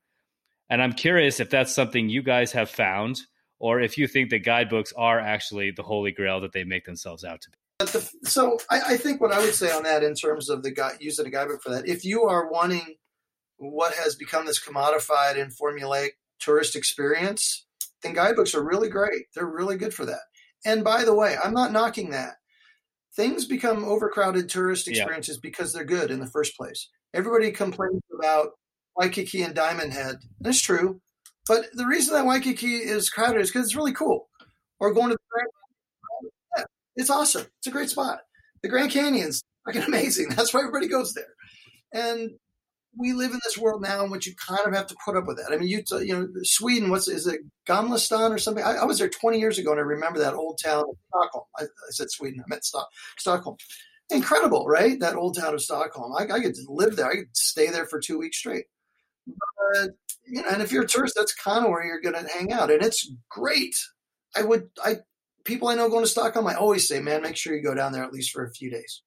[0.69, 3.21] And I'm curious if that's something you guys have found,
[3.59, 7.23] or if you think that guidebooks are actually the holy grail that they make themselves
[7.23, 7.57] out to be.
[7.79, 10.71] The, so I, I think what I would say on that in terms of the
[10.71, 12.95] guy using a guidebook for that, if you are wanting
[13.57, 17.65] what has become this commodified and formulaic tourist experience,
[18.03, 19.25] then guidebooks are really great.
[19.33, 20.21] They're really good for that.
[20.65, 22.35] And by the way, I'm not knocking that.
[23.15, 24.93] Things become overcrowded tourist Yeah.
[24.93, 26.89] experiences because they're good in the first place.
[27.13, 28.51] Everybody complains about
[28.95, 30.17] Waikiki and Diamond Head.
[30.39, 31.01] That's true.
[31.47, 34.29] But the reason that Waikiki is crowded is because it's really cool.
[34.79, 35.47] Or going to the Grand
[36.57, 36.63] yeah,
[36.95, 37.47] it's awesome.
[37.59, 38.19] It's a great spot.
[38.61, 40.29] The Grand Canyon's fucking amazing.
[40.29, 41.33] That's why everybody goes there.
[41.93, 42.31] And
[42.97, 45.25] we live in this world now in which you kind of have to put up
[45.27, 45.53] with that.
[45.53, 46.89] I mean, you you know, Sweden.
[46.89, 48.63] What's is it Gamlestan or something?
[48.63, 51.43] I, I was there 20 years ago, and I remember that old town of Stockholm.
[51.57, 52.41] I, I said Sweden.
[52.41, 52.87] I meant Stock,
[53.17, 53.57] Stockholm.
[54.09, 54.99] Incredible, right?
[54.99, 56.13] That old town of Stockholm.
[56.17, 57.07] I, I could live there.
[57.07, 58.65] I could stay there for two weeks straight.
[59.27, 59.89] But,
[60.25, 62.53] you know, and if you're a tourist, that's kind of where you're going to hang
[62.53, 63.75] out, and it's great.
[64.35, 64.97] I would, I
[65.43, 66.47] people I know going to Stockholm.
[66.47, 68.69] I always say, man, make sure you go down there at least for a few
[68.69, 69.01] days.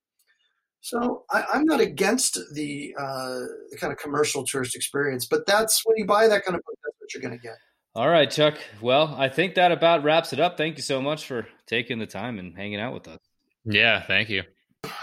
[0.81, 3.39] So I, I'm not against the, uh,
[3.71, 6.79] the kind of commercial tourist experience, but that's when you buy that kind of book,
[6.83, 7.57] that's what you're going to get.
[7.95, 8.57] All right, Chuck.
[8.81, 10.57] Well, I think that about wraps it up.
[10.57, 13.19] Thank you so much for taking the time and hanging out with us.
[13.65, 14.45] Yeah, thank you.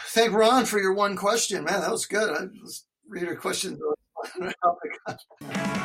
[0.08, 1.82] Thank Ron for your one question, man.
[1.82, 2.30] That was good.
[2.30, 3.36] I was reading a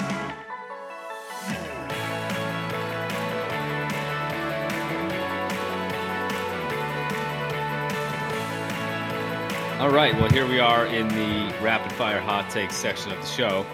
[9.83, 10.14] All right.
[10.14, 13.66] Well, here we are in the rapid fire hot take section of the show.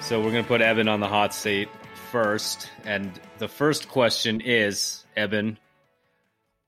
[0.00, 1.68] So we're going to put Evan on the hot seat
[2.10, 2.70] first.
[2.84, 5.58] And the first question is Evan,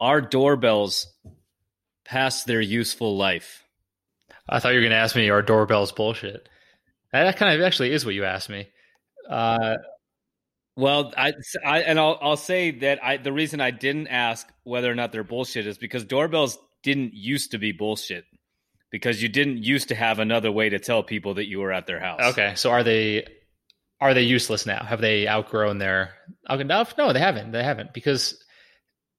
[0.01, 1.07] are doorbells
[2.05, 3.65] past their useful life?
[4.47, 6.47] I thought you were going to ask me are doorbells bullshit.
[7.11, 8.69] That kind of actually is what you asked me.
[9.31, 9.77] Uh,
[10.77, 11.33] Well, I,
[11.65, 15.11] I and I'll I'll say that I the reason I didn't ask whether or not
[15.11, 18.27] they're bullshit is because doorbells didn't used to be bullshit
[18.91, 21.87] because you didn't used to have another way to tell people that you were at
[21.87, 22.21] their house.
[22.23, 23.27] okay, so are they
[24.01, 24.85] are they useless now?
[24.85, 26.15] Have they outgrown their?
[26.49, 27.51] No, no, they haven't.
[27.53, 28.43] They haven't because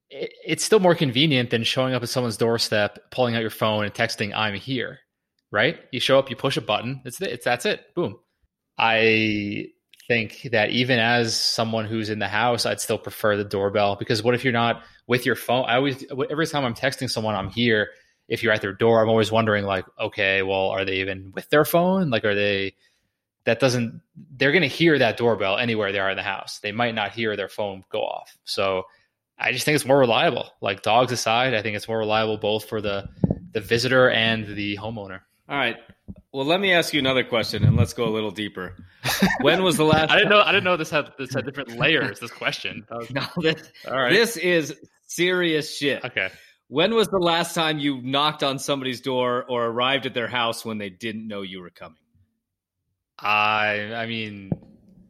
[0.09, 3.85] it, it's still more convenient than showing up at someone's doorstep, pulling out your phone,
[3.85, 4.99] and texting "I'm here."
[5.51, 5.79] Right?
[5.91, 7.01] You show up, you push a button.
[7.05, 7.93] It's it's that's it.
[7.95, 8.17] Boom.
[8.77, 9.67] I
[10.07, 14.23] think that even as someone who's in the house, I'd still prefer the doorbell because
[14.23, 15.65] what if you're not with your phone?
[15.67, 17.89] I always every time I'm texting someone, I'm here.
[18.29, 21.49] If you're at their door, I'm always wondering like, okay, well, are they even with
[21.49, 22.09] their phone?
[22.09, 22.75] Like, are they?
[23.45, 24.01] That doesn't.
[24.37, 26.59] They're going to hear that doorbell anywhere they are in the house.
[26.59, 28.37] They might not hear their phone go off.
[28.45, 28.83] So,
[29.37, 30.51] I just think it's more reliable.
[30.61, 33.09] Like dogs aside, I think it's more reliable both for the
[33.51, 35.21] the visitor and the homeowner.
[35.49, 35.77] All right.
[36.31, 38.75] Well, let me ask you another question, and let's go a little deeper.
[39.41, 40.11] When was the last?
[40.11, 40.41] I didn't know.
[40.41, 42.19] I didn't know this had this had different layers.
[42.19, 42.85] This question.
[42.89, 44.11] That was- No, this, all right.
[44.11, 44.75] this is
[45.07, 46.03] serious shit.
[46.05, 46.29] okay.
[46.69, 50.63] When was the last time you knocked on somebody's door or arrived at their house
[50.63, 51.97] when they didn't know you were coming?
[53.17, 54.51] I I mean,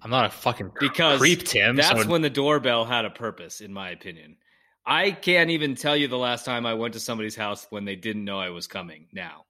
[0.01, 1.75] I'm not a fucking Because creep, Tim.
[1.75, 4.37] That's so- when the doorbell had a purpose, in my opinion.
[4.85, 7.95] I can't even tell you the last time I went to somebody's house when they
[7.95, 9.45] didn't know I was coming now.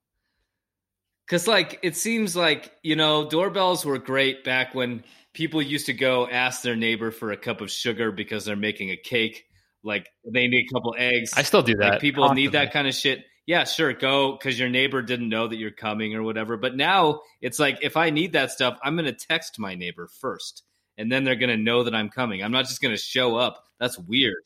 [1.29, 5.03] Cause like it seems like, you know, doorbells were great back when
[5.33, 8.89] people used to go ask their neighbor for a cup of sugar because they're making
[8.89, 9.45] a cake.
[9.83, 11.31] Like they need a couple eggs.
[11.35, 11.93] I still do that.
[11.93, 12.43] Like people constantly.
[12.43, 13.23] need that kind of shit.
[13.45, 16.57] Yeah, sure, go because your neighbor didn't know that you're coming or whatever.
[16.57, 20.63] But now it's like if I need that stuff, I'm gonna text my neighbor first,
[20.97, 22.43] and then they're gonna know that I'm coming.
[22.43, 23.63] I'm not just gonna show up.
[23.79, 24.43] That's weird.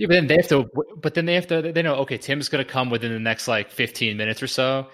[0.00, 0.66] Yeah, but then they have to.
[0.96, 1.72] But then they have to.
[1.72, 1.96] They know.
[1.96, 4.88] Okay, Tim's going to come within the next like 15 minutes or so.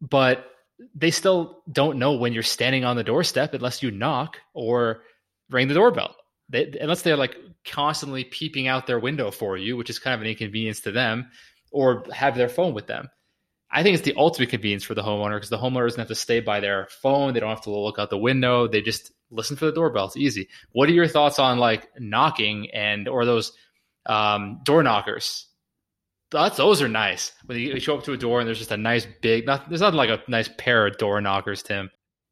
[0.00, 0.46] But
[0.94, 5.02] they still don't know when you're standing on the doorstep unless you knock or
[5.50, 6.16] ring the doorbell.
[6.50, 10.20] They, unless they're like constantly peeping out their window for you, which is kind of
[10.20, 11.30] an inconvenience to them,
[11.70, 13.08] or have their phone with them.
[13.72, 16.14] I think it's the ultimate convenience for the homeowner because the homeowner doesn't have to
[16.14, 17.32] stay by their phone.
[17.32, 18.66] They don't have to look out the window.
[18.66, 20.06] They just listen for the doorbell.
[20.06, 20.48] It's easy.
[20.72, 23.52] What are your thoughts on like knocking and or those
[24.06, 25.46] um, door knockers?
[26.32, 27.32] That's those are nice.
[27.46, 29.80] When you show up to a door and there's just a nice big, not, there's
[29.80, 31.90] not like a nice pair of door knockers, Tim.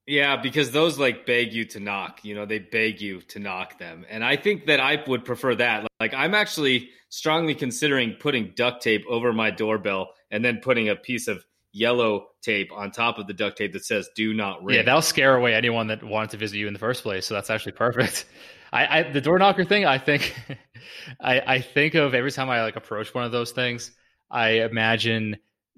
[0.09, 2.25] Yeah, because those like beg you to knock.
[2.25, 5.55] You know, they beg you to knock them, and I think that I would prefer
[5.57, 5.87] that.
[6.01, 10.97] Like, I'm actually strongly considering putting duct tape over my doorbell and then putting a
[10.97, 14.77] piece of yellow tape on top of the duct tape that says "Do not ring."
[14.77, 17.27] Yeah, that'll scare away anyone that wanted to visit you in the first place.
[17.27, 18.25] So that's actually perfect.
[18.73, 19.85] I, I the door knocker thing.
[19.85, 20.35] I think,
[21.21, 23.93] I, I think of every time I like approach one of those things.
[24.31, 25.37] I imagine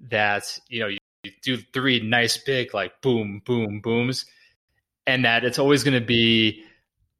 [0.09, 4.25] that you know you, do three nice big like boom boom booms,
[5.05, 6.63] and that it's always going to be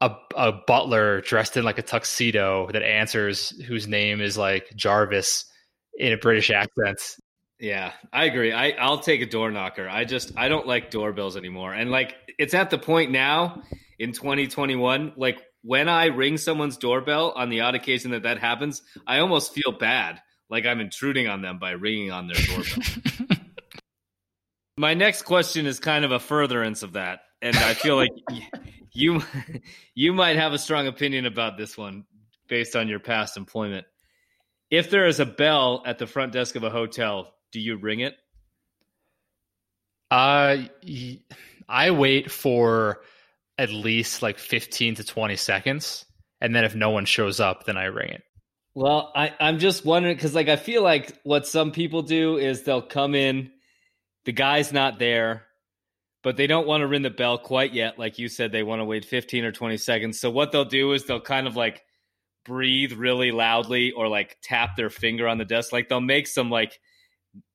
[0.01, 5.45] a, a butler dressed in like a tuxedo that answers, whose name is like Jarvis
[5.97, 6.99] in a British accent.
[7.59, 8.51] Yeah, I agree.
[8.51, 9.87] I I'll take a door knocker.
[9.87, 11.73] I just I don't like doorbells anymore.
[11.73, 13.61] And like it's at the point now
[13.99, 18.81] in 2021 like when I ring someone's doorbell on the odd occasion that that happens,
[19.05, 23.37] I almost feel bad like I'm intruding on them by ringing on their doorbell.
[24.77, 28.11] My next question is kind of a furtherance of that, and I feel like
[28.93, 29.21] you
[29.95, 32.05] you might have a strong opinion about this one
[32.47, 33.85] based on your past employment.
[34.69, 37.99] If there is a bell at the front desk of a hotel, do you ring
[37.99, 38.15] it?
[40.09, 40.57] Uh,
[41.67, 43.01] I wait for
[43.57, 46.05] at least like 15 to 20 seconds.
[46.41, 48.23] And then if no one shows up, then I ring it.
[48.73, 52.63] Well, I, I'm just wondering because, like, I feel like what some people do is
[52.63, 53.51] they'll come in,
[54.25, 55.47] the guy's not there,
[56.23, 57.97] but they don't want to ring the bell quite yet.
[57.97, 60.19] Like you said, they want to wait 15 or 20 seconds.
[60.19, 61.81] So, what they'll do is they'll kind of like
[62.45, 65.71] breathe really loudly or like tap their finger on the desk.
[65.71, 66.79] Like, they'll make some, like,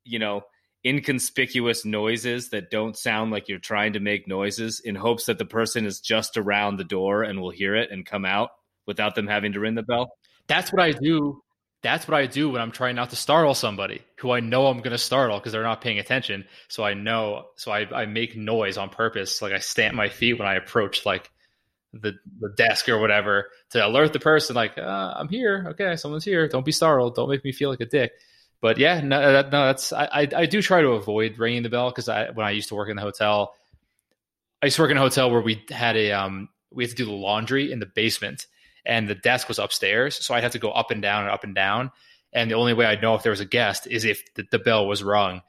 [0.05, 0.43] you know,
[0.85, 5.45] inconspicuous noises that don't sound like you're trying to make noises in hopes that the
[5.45, 8.51] person is just around the door and will hear it and come out
[8.87, 10.12] without them having to ring the bell.
[10.47, 11.43] That's what I do.
[11.83, 14.79] That's what I do when I'm trying not to startle somebody who I know I'm
[14.79, 16.45] going to startle because they're not paying attention.
[16.68, 19.41] So I know, so I, I make noise on purpose.
[19.41, 21.31] Like I stamp my feet when I approach like
[21.93, 25.66] the, the desk or whatever to alert the person like, uh, I'm here.
[25.70, 25.97] Okay.
[25.97, 26.49] Someone's here.
[26.49, 27.14] Don't be startled.
[27.14, 28.12] Don't make me feel like a dick.
[28.61, 31.68] But yeah, no, that, no, that's I, I, I do try to avoid ringing the
[31.68, 33.55] bell because I when I used to work in the hotel,
[34.62, 36.97] I used to work in a hotel where we had a um we had to
[36.97, 38.47] do the laundry in the basement
[38.87, 41.45] and the desk was upstairs, so I'd have to go up and down and up
[41.45, 41.91] and down.
[42.32, 44.59] And the only way I'd know if there was a guest is if the, the
[44.59, 45.43] bell was rung.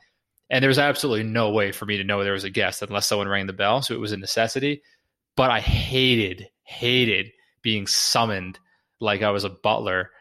[0.49, 3.07] And there was absolutely no way for me to know there was a guest unless
[3.07, 3.81] someone rang the bell.
[3.81, 4.81] So it was a necessity.
[5.35, 7.31] But I hated, hated
[7.61, 8.59] being summoned
[8.99, 10.11] like I was a butler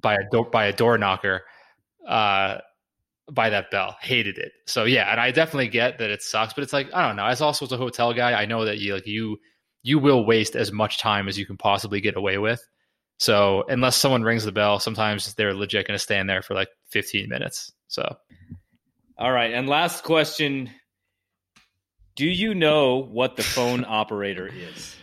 [0.00, 1.42] by a door by a door knocker
[2.06, 2.58] uh,
[3.30, 3.96] by that bell.
[4.00, 4.52] Hated it.
[4.66, 7.26] So yeah, and I definitely get that it sucks, but it's like I don't know.
[7.26, 9.38] As also as a hotel guy, I know that you like you
[9.82, 12.66] you will waste as much time as you can possibly get away with.
[13.18, 16.68] So unless someone rings the bell, sometimes they're legit going to stand there for like
[16.90, 17.72] 15 minutes.
[17.88, 18.16] So,
[19.18, 19.52] all right.
[19.52, 20.70] And last question
[22.16, 24.96] Do you know what the phone operator is?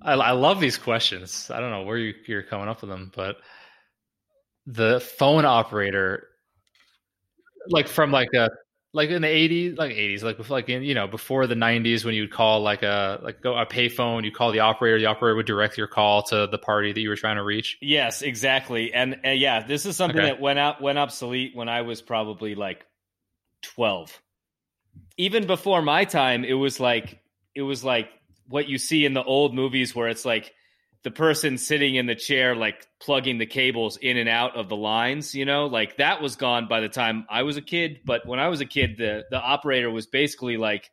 [0.00, 1.50] I, I, love these questions.
[1.50, 3.36] I don't know where you, you're coming up with them, but
[4.66, 6.28] the phone operator,
[7.68, 8.50] like from like a
[8.94, 12.14] like in the 80s like 80s like like in you know before the 90s when
[12.14, 15.46] you'd call like a like go a payphone you call the operator the operator would
[15.46, 17.78] direct your call to the party that you were trying to reach?
[17.80, 18.92] Yes exactly.
[18.92, 20.28] And, and yeah this is something okay.
[20.28, 22.84] that went out went obsolete when i was probably like
[23.62, 24.20] 12
[25.16, 27.20] even before my time it was like
[27.54, 28.08] it was like
[28.48, 30.52] what you see in the old movies where it's like
[31.02, 34.76] the person sitting in the chair like plugging the cables in and out of the
[34.76, 38.26] lines you know like that was gone by the time i was a kid but
[38.26, 40.90] when i was a kid the the operator was basically like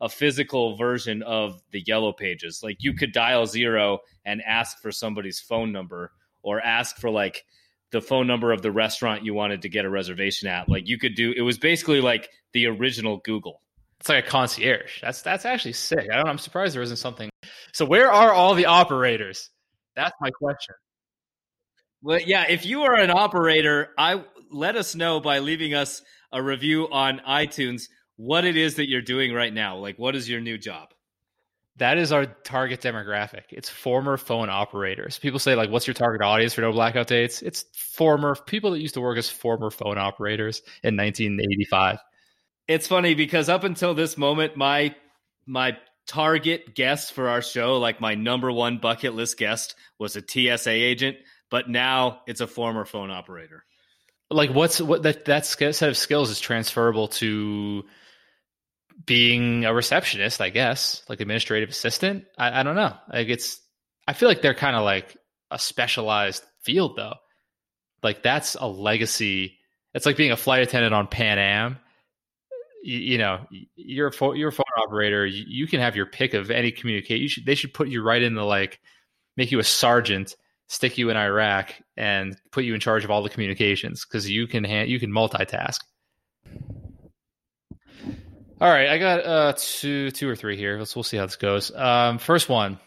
[0.00, 4.90] a physical version of the yellow pages like you could dial zero and ask for
[4.90, 7.44] somebody's phone number or ask for like
[7.92, 10.98] the phone number of the restaurant you wanted to get a reservation at like you
[10.98, 13.60] could do it was basically like the original google
[14.00, 15.02] It's like a concierge.
[15.02, 16.08] That's that's actually sick.
[16.10, 16.28] I don't.
[16.28, 17.28] I'm surprised there isn't something.
[17.72, 19.50] So where are all the operators?
[19.96, 20.74] That's my question.
[22.02, 22.46] Well, yeah.
[22.48, 26.02] If you are an operator, I let us know by leaving us
[26.32, 29.76] a review on iTunes what it is that you're doing right now.
[29.76, 30.88] Like, what is your new job?
[31.76, 33.44] That is our target demographic.
[33.50, 35.18] It's former phone operators.
[35.18, 38.80] People say like, "What's your target audience for no blackout dates?" It's former people that
[38.80, 41.98] used to work as former phone operators in 1985.
[42.68, 44.94] It's funny because up until this moment, my
[45.46, 45.78] my
[46.10, 50.70] target guest for our show, like my number one bucket list guest, was a TSA
[50.70, 51.16] agent,
[51.50, 53.64] but now it's a former phone operator.
[54.28, 57.84] Like, what's what that that set of skills is transferable to
[59.06, 62.24] being a receptionist, I guess, like administrative assistant.
[62.36, 62.96] I, I don't know.
[63.12, 63.60] Like, it's
[64.08, 65.16] I feel like they're kind of like
[65.50, 67.14] a specialized field, though.
[68.02, 69.58] Like, that's a legacy.
[69.94, 71.78] It's like being a flight attendant on Pan Am
[72.82, 76.06] you, you know you're a phone, you're a phone operator you, you, can have your
[76.06, 78.80] pick of any communicate you should they should put you right in the like
[79.36, 83.22] make you a sergeant stick you in iraq and put you in charge of all
[83.22, 85.80] the communications because you can hand, you can multitask.
[88.60, 90.78] All right i got uh two two or three here.
[90.78, 91.74] Let's we'll see how this goes.
[91.74, 92.78] Um first one.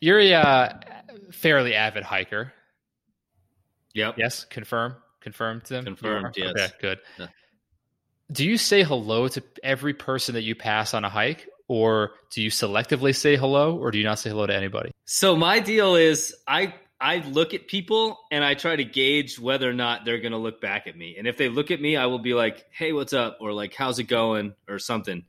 [0.00, 0.80] You're a uh,
[1.30, 2.52] fairly avid hiker.
[3.94, 4.16] Yep.
[4.18, 4.44] Yes?
[4.46, 4.96] Confirm?
[5.20, 6.50] Confirmed them confirmed yes.
[6.56, 6.98] Okay good.
[7.18, 7.26] Yeah
[8.32, 12.42] do you say hello to every person that you pass on a hike or do
[12.42, 14.90] you selectively say hello or do you not say hello to anybody?
[15.04, 19.68] So my deal is i i look at people and i try to gauge whether
[19.68, 21.16] or not they're going to look back at me.
[21.18, 23.38] And if they look at me i will be like hey what's up?
[23.40, 24.54] or like how's it going?
[24.68, 25.24] or something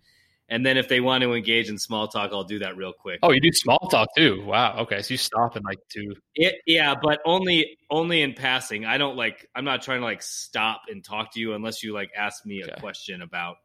[0.49, 3.19] and then if they want to engage in small talk, I'll do that real quick.
[3.23, 4.43] Oh, you do small talk too.
[4.45, 4.79] Wow.
[4.79, 5.01] Okay.
[5.01, 8.85] So you stop and like do it, yeah, but only only in passing.
[8.85, 11.93] I don't like I'm not trying to like stop and talk to you unless you
[11.93, 12.73] like ask me okay.
[12.75, 13.57] a question about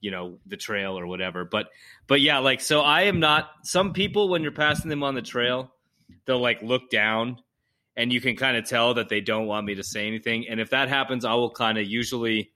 [0.00, 1.44] you know the trail or whatever.
[1.44, 1.68] But
[2.06, 5.22] but yeah, like so I am not some people when you're passing them on the
[5.22, 5.72] trail,
[6.26, 7.38] they'll like look down
[7.96, 10.46] and you can kind of tell that they don't want me to say anything.
[10.48, 12.50] And if that happens, I will kind of usually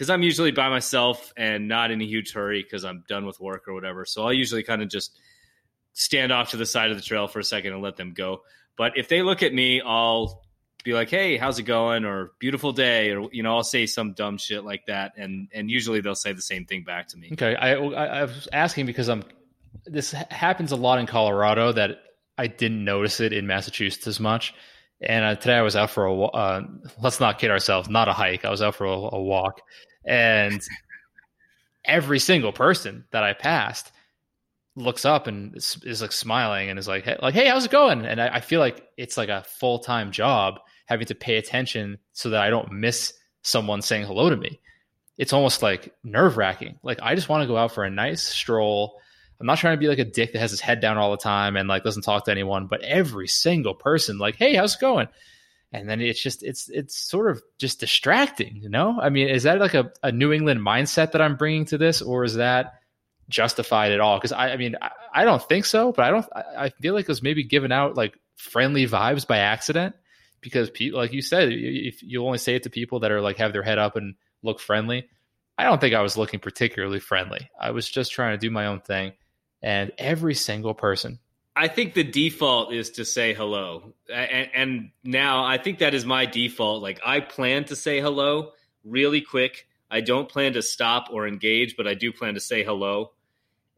[0.00, 3.38] because I'm usually by myself and not in a huge hurry because I'm done with
[3.38, 4.06] work or whatever.
[4.06, 5.14] So I'll usually kind of just
[5.92, 8.40] stand off to the side of the trail for a second and let them go.
[8.78, 10.42] But if they look at me, I'll
[10.84, 14.14] be like, "Hey, how's it going?" or "Beautiful day," or you know, I'll say some
[14.14, 17.28] dumb shit like that, and and usually they'll say the same thing back to me.
[17.34, 19.22] Okay, I I, I was asking because I'm
[19.84, 21.98] this happens a lot in Colorado that
[22.38, 24.54] I didn't notice it in Massachusetts as much.
[25.02, 26.62] And uh, today I was out for a uh,
[27.02, 28.46] let's not kid ourselves, not a hike.
[28.46, 29.60] I was out for a, a walk,
[30.04, 30.62] and
[31.84, 33.92] every single person that I passed
[34.76, 37.70] looks up and is, is like smiling and is like, hey, like, hey, how's it
[37.70, 38.04] going?
[38.04, 41.98] And I, I feel like it's like a full time job having to pay attention
[42.12, 44.60] so that I don't miss someone saying hello to me.
[45.18, 46.78] It's almost like nerve wracking.
[46.82, 48.98] Like I just want to go out for a nice stroll.
[49.38, 51.16] I'm not trying to be like a dick that has his head down all the
[51.16, 54.80] time and like doesn't talk to anyone, but every single person, like, hey, how's it
[54.80, 55.08] going?
[55.72, 58.98] And then it's just it's it's sort of just distracting you know?
[59.00, 62.02] I mean is that like a, a new england mindset that i'm bringing to this
[62.02, 62.74] or is that
[63.28, 64.18] justified at all?
[64.18, 67.04] Because I, I mean I, I, don't think so but i don't I, feel like
[67.04, 69.94] it was maybe giving out like friendly vibes by accident
[70.40, 73.36] because people like you said if you only say it to people that are like
[73.36, 75.08] have their head up and look friendly
[75.58, 77.50] i don't think i was looking particularly friendly.
[77.60, 79.12] I was just trying to do my own thing.
[79.62, 81.18] And every single person
[81.56, 83.94] I think the default is to say hello.
[84.12, 86.82] And, and, now I think that is my default.
[86.82, 88.52] Like I plan to say hello
[88.84, 89.66] really quick.
[89.90, 93.12] I don't plan to stop or engage, but I do plan to say hello,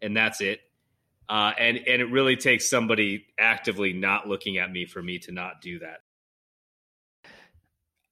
[0.03, 0.61] and that's it.
[1.29, 5.33] Uh, and and it really takes somebody actively not looking at me for me to
[5.33, 6.01] not do that.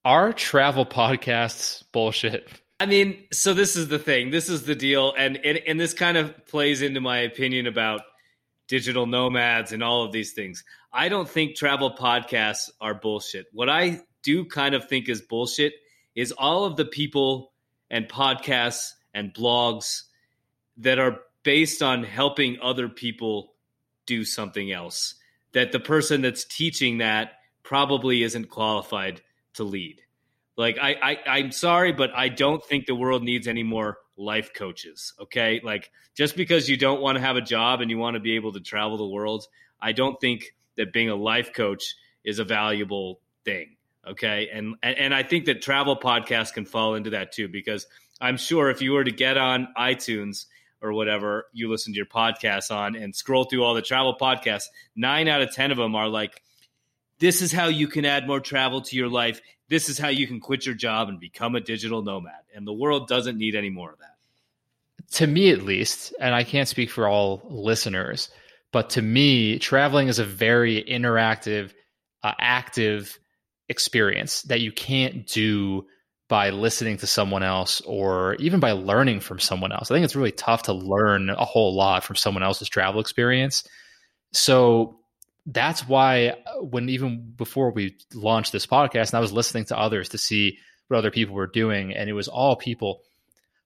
[0.04, 2.48] Are travel podcasts bullshit?
[2.78, 4.30] I mean, so this is the thing.
[4.30, 8.00] This is the deal, and and, and this kind of plays into my opinion about
[8.70, 10.62] digital nomads and all of these things.
[10.92, 13.46] I don't think travel podcasts are bullshit.
[13.52, 15.72] What I do kind of think is bullshit
[16.14, 17.52] is all of the people
[17.90, 20.02] and podcasts and blogs
[20.76, 23.54] that are based on helping other people
[24.06, 25.16] do something else
[25.52, 27.32] that the person that's teaching that
[27.64, 29.20] probably isn't qualified
[29.54, 30.00] to lead.
[30.56, 34.52] Like I, I I'm sorry, but I don't think the world needs any more life
[34.54, 35.14] coaches.
[35.20, 35.60] Okay.
[35.64, 38.36] Like just because you don't want to have a job and you want to be
[38.36, 39.46] able to travel the world,
[39.80, 43.76] I don't think that being a life coach is a valuable thing.
[44.06, 44.48] Okay.
[44.52, 47.86] And, and, I think that travel podcasts can fall into that too, because
[48.20, 50.46] I'm sure if you were to get on iTunes
[50.82, 54.64] or whatever you listen to your podcast on and scroll through all the travel podcasts,
[54.96, 56.42] nine out of 10 of them are like,
[57.18, 59.40] this is how you can add more travel to your life.
[59.68, 62.42] This is how you can quit your job and become a digital nomad.
[62.54, 64.09] And the world doesn't need any more of that.
[65.12, 68.28] To me at least, and I can't speak for all listeners,
[68.72, 71.72] but to me, traveling is a very interactive,
[72.22, 73.18] uh, active
[73.68, 75.86] experience that you can't do
[76.28, 79.90] by listening to someone else or even by learning from someone else.
[79.90, 83.66] I think it's really tough to learn a whole lot from someone else's travel experience.
[84.32, 85.00] So
[85.46, 89.78] that's why uh, when even before we launched this podcast and I was listening to
[89.78, 93.00] others to see what other people were doing and it was all people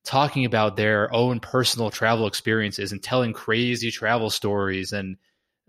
[0.04, 5.16] talking about their own personal travel experiences and telling crazy travel stories and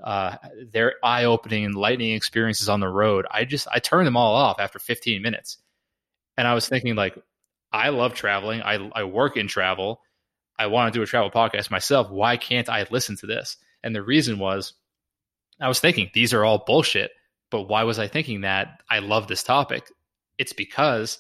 [0.04, 0.36] uh,
[0.72, 3.26] their eye-opening and lightning experiences on the road.
[3.32, 5.58] I just I turned them all off after 15 minutes,
[6.38, 7.18] and I was thinking like,
[7.72, 8.62] I love traveling.
[8.62, 10.02] I I work in travel.
[10.58, 12.10] I want to do a travel podcast myself.
[12.10, 13.58] Why can't I listen to this?
[13.84, 14.74] And the reason was,
[15.60, 17.12] I was thinking these are all bullshit.
[17.52, 18.82] But why was I thinking that?
[18.90, 19.92] I love this topic.
[20.38, 21.20] It's because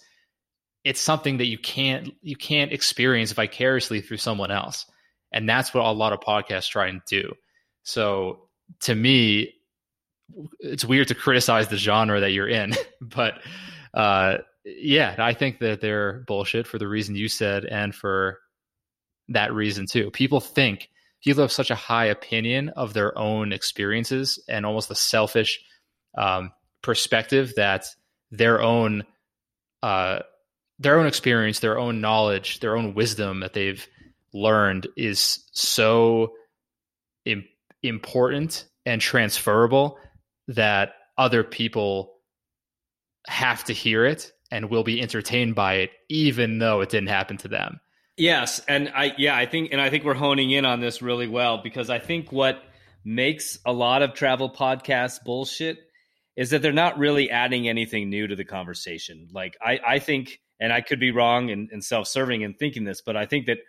[0.86, 4.86] it's something that you can't you can't experience vicariously through someone else.
[5.32, 7.34] And that's what a lot of podcasts try and do.
[7.84, 8.48] So
[8.82, 9.54] to me
[10.60, 13.36] it's weird to criticize the genre that you're in but
[13.94, 18.40] uh, yeah i think that they're bullshit for the reason you said and for
[19.30, 20.12] that reason too.
[20.12, 20.90] People think
[21.24, 25.64] people have such a high opinion of their own experiences and almost a selfish
[26.18, 27.86] um, perspective that
[28.32, 29.04] their own
[29.82, 30.20] uh,
[30.80, 33.88] their own experience, their own knowledge, their own wisdom that they've
[34.34, 36.34] learned is so
[37.26, 37.48] Im-
[37.82, 39.98] important and transferable
[40.48, 42.14] that other people
[43.28, 47.38] have to hear it and will be entertained by it even though it didn't happen
[47.38, 47.80] to them.
[48.18, 51.28] Yes, and I yeah, I think and I think we're honing in on this really
[51.28, 52.62] well because I think what
[53.04, 55.80] makes a lot of travel podcasts bullshit
[56.38, 59.28] is that they're not really adding anything new to the conversation.
[59.34, 62.84] Like I I think and I could be wrong and, and self serving in thinking
[62.84, 63.60] this, but I think that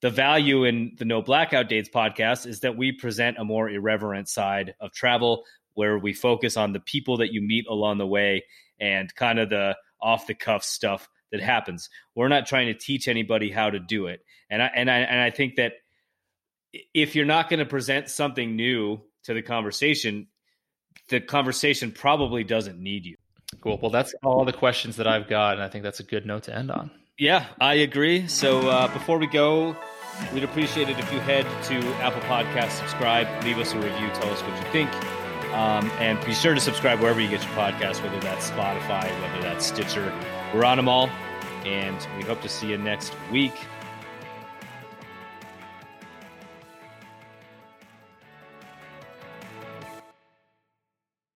[0.00, 4.28] the value in the No Blackout Dates podcast is that we present a more irreverent
[4.28, 8.44] side of travel where we focus on the people that you meet along the way
[8.80, 11.88] and kind of the off the cuff stuff that happens.
[12.14, 14.20] We're not trying to teach anybody how to do it.
[14.50, 15.74] And I and I and I think that
[16.92, 20.26] if you're not going to present something new to the conversation,
[21.08, 23.16] the conversation probably doesn't need you.
[23.60, 23.78] Cool.
[23.80, 26.44] Well, that's all the questions that I've got, and I think that's a good note
[26.44, 26.90] to end on.
[27.18, 28.26] Yeah, I agree.
[28.26, 29.76] So uh, before we go,
[30.32, 34.30] we'd appreciate it if you head to Apple Podcast, subscribe, leave us a review, tell
[34.30, 34.90] us what you think.
[35.52, 39.42] Um, and be sure to subscribe wherever you get your podcast, whether that's Spotify, whether
[39.42, 40.12] that's Stitcher.
[40.54, 41.10] We're on them all.
[41.66, 43.54] And we hope to see you next week.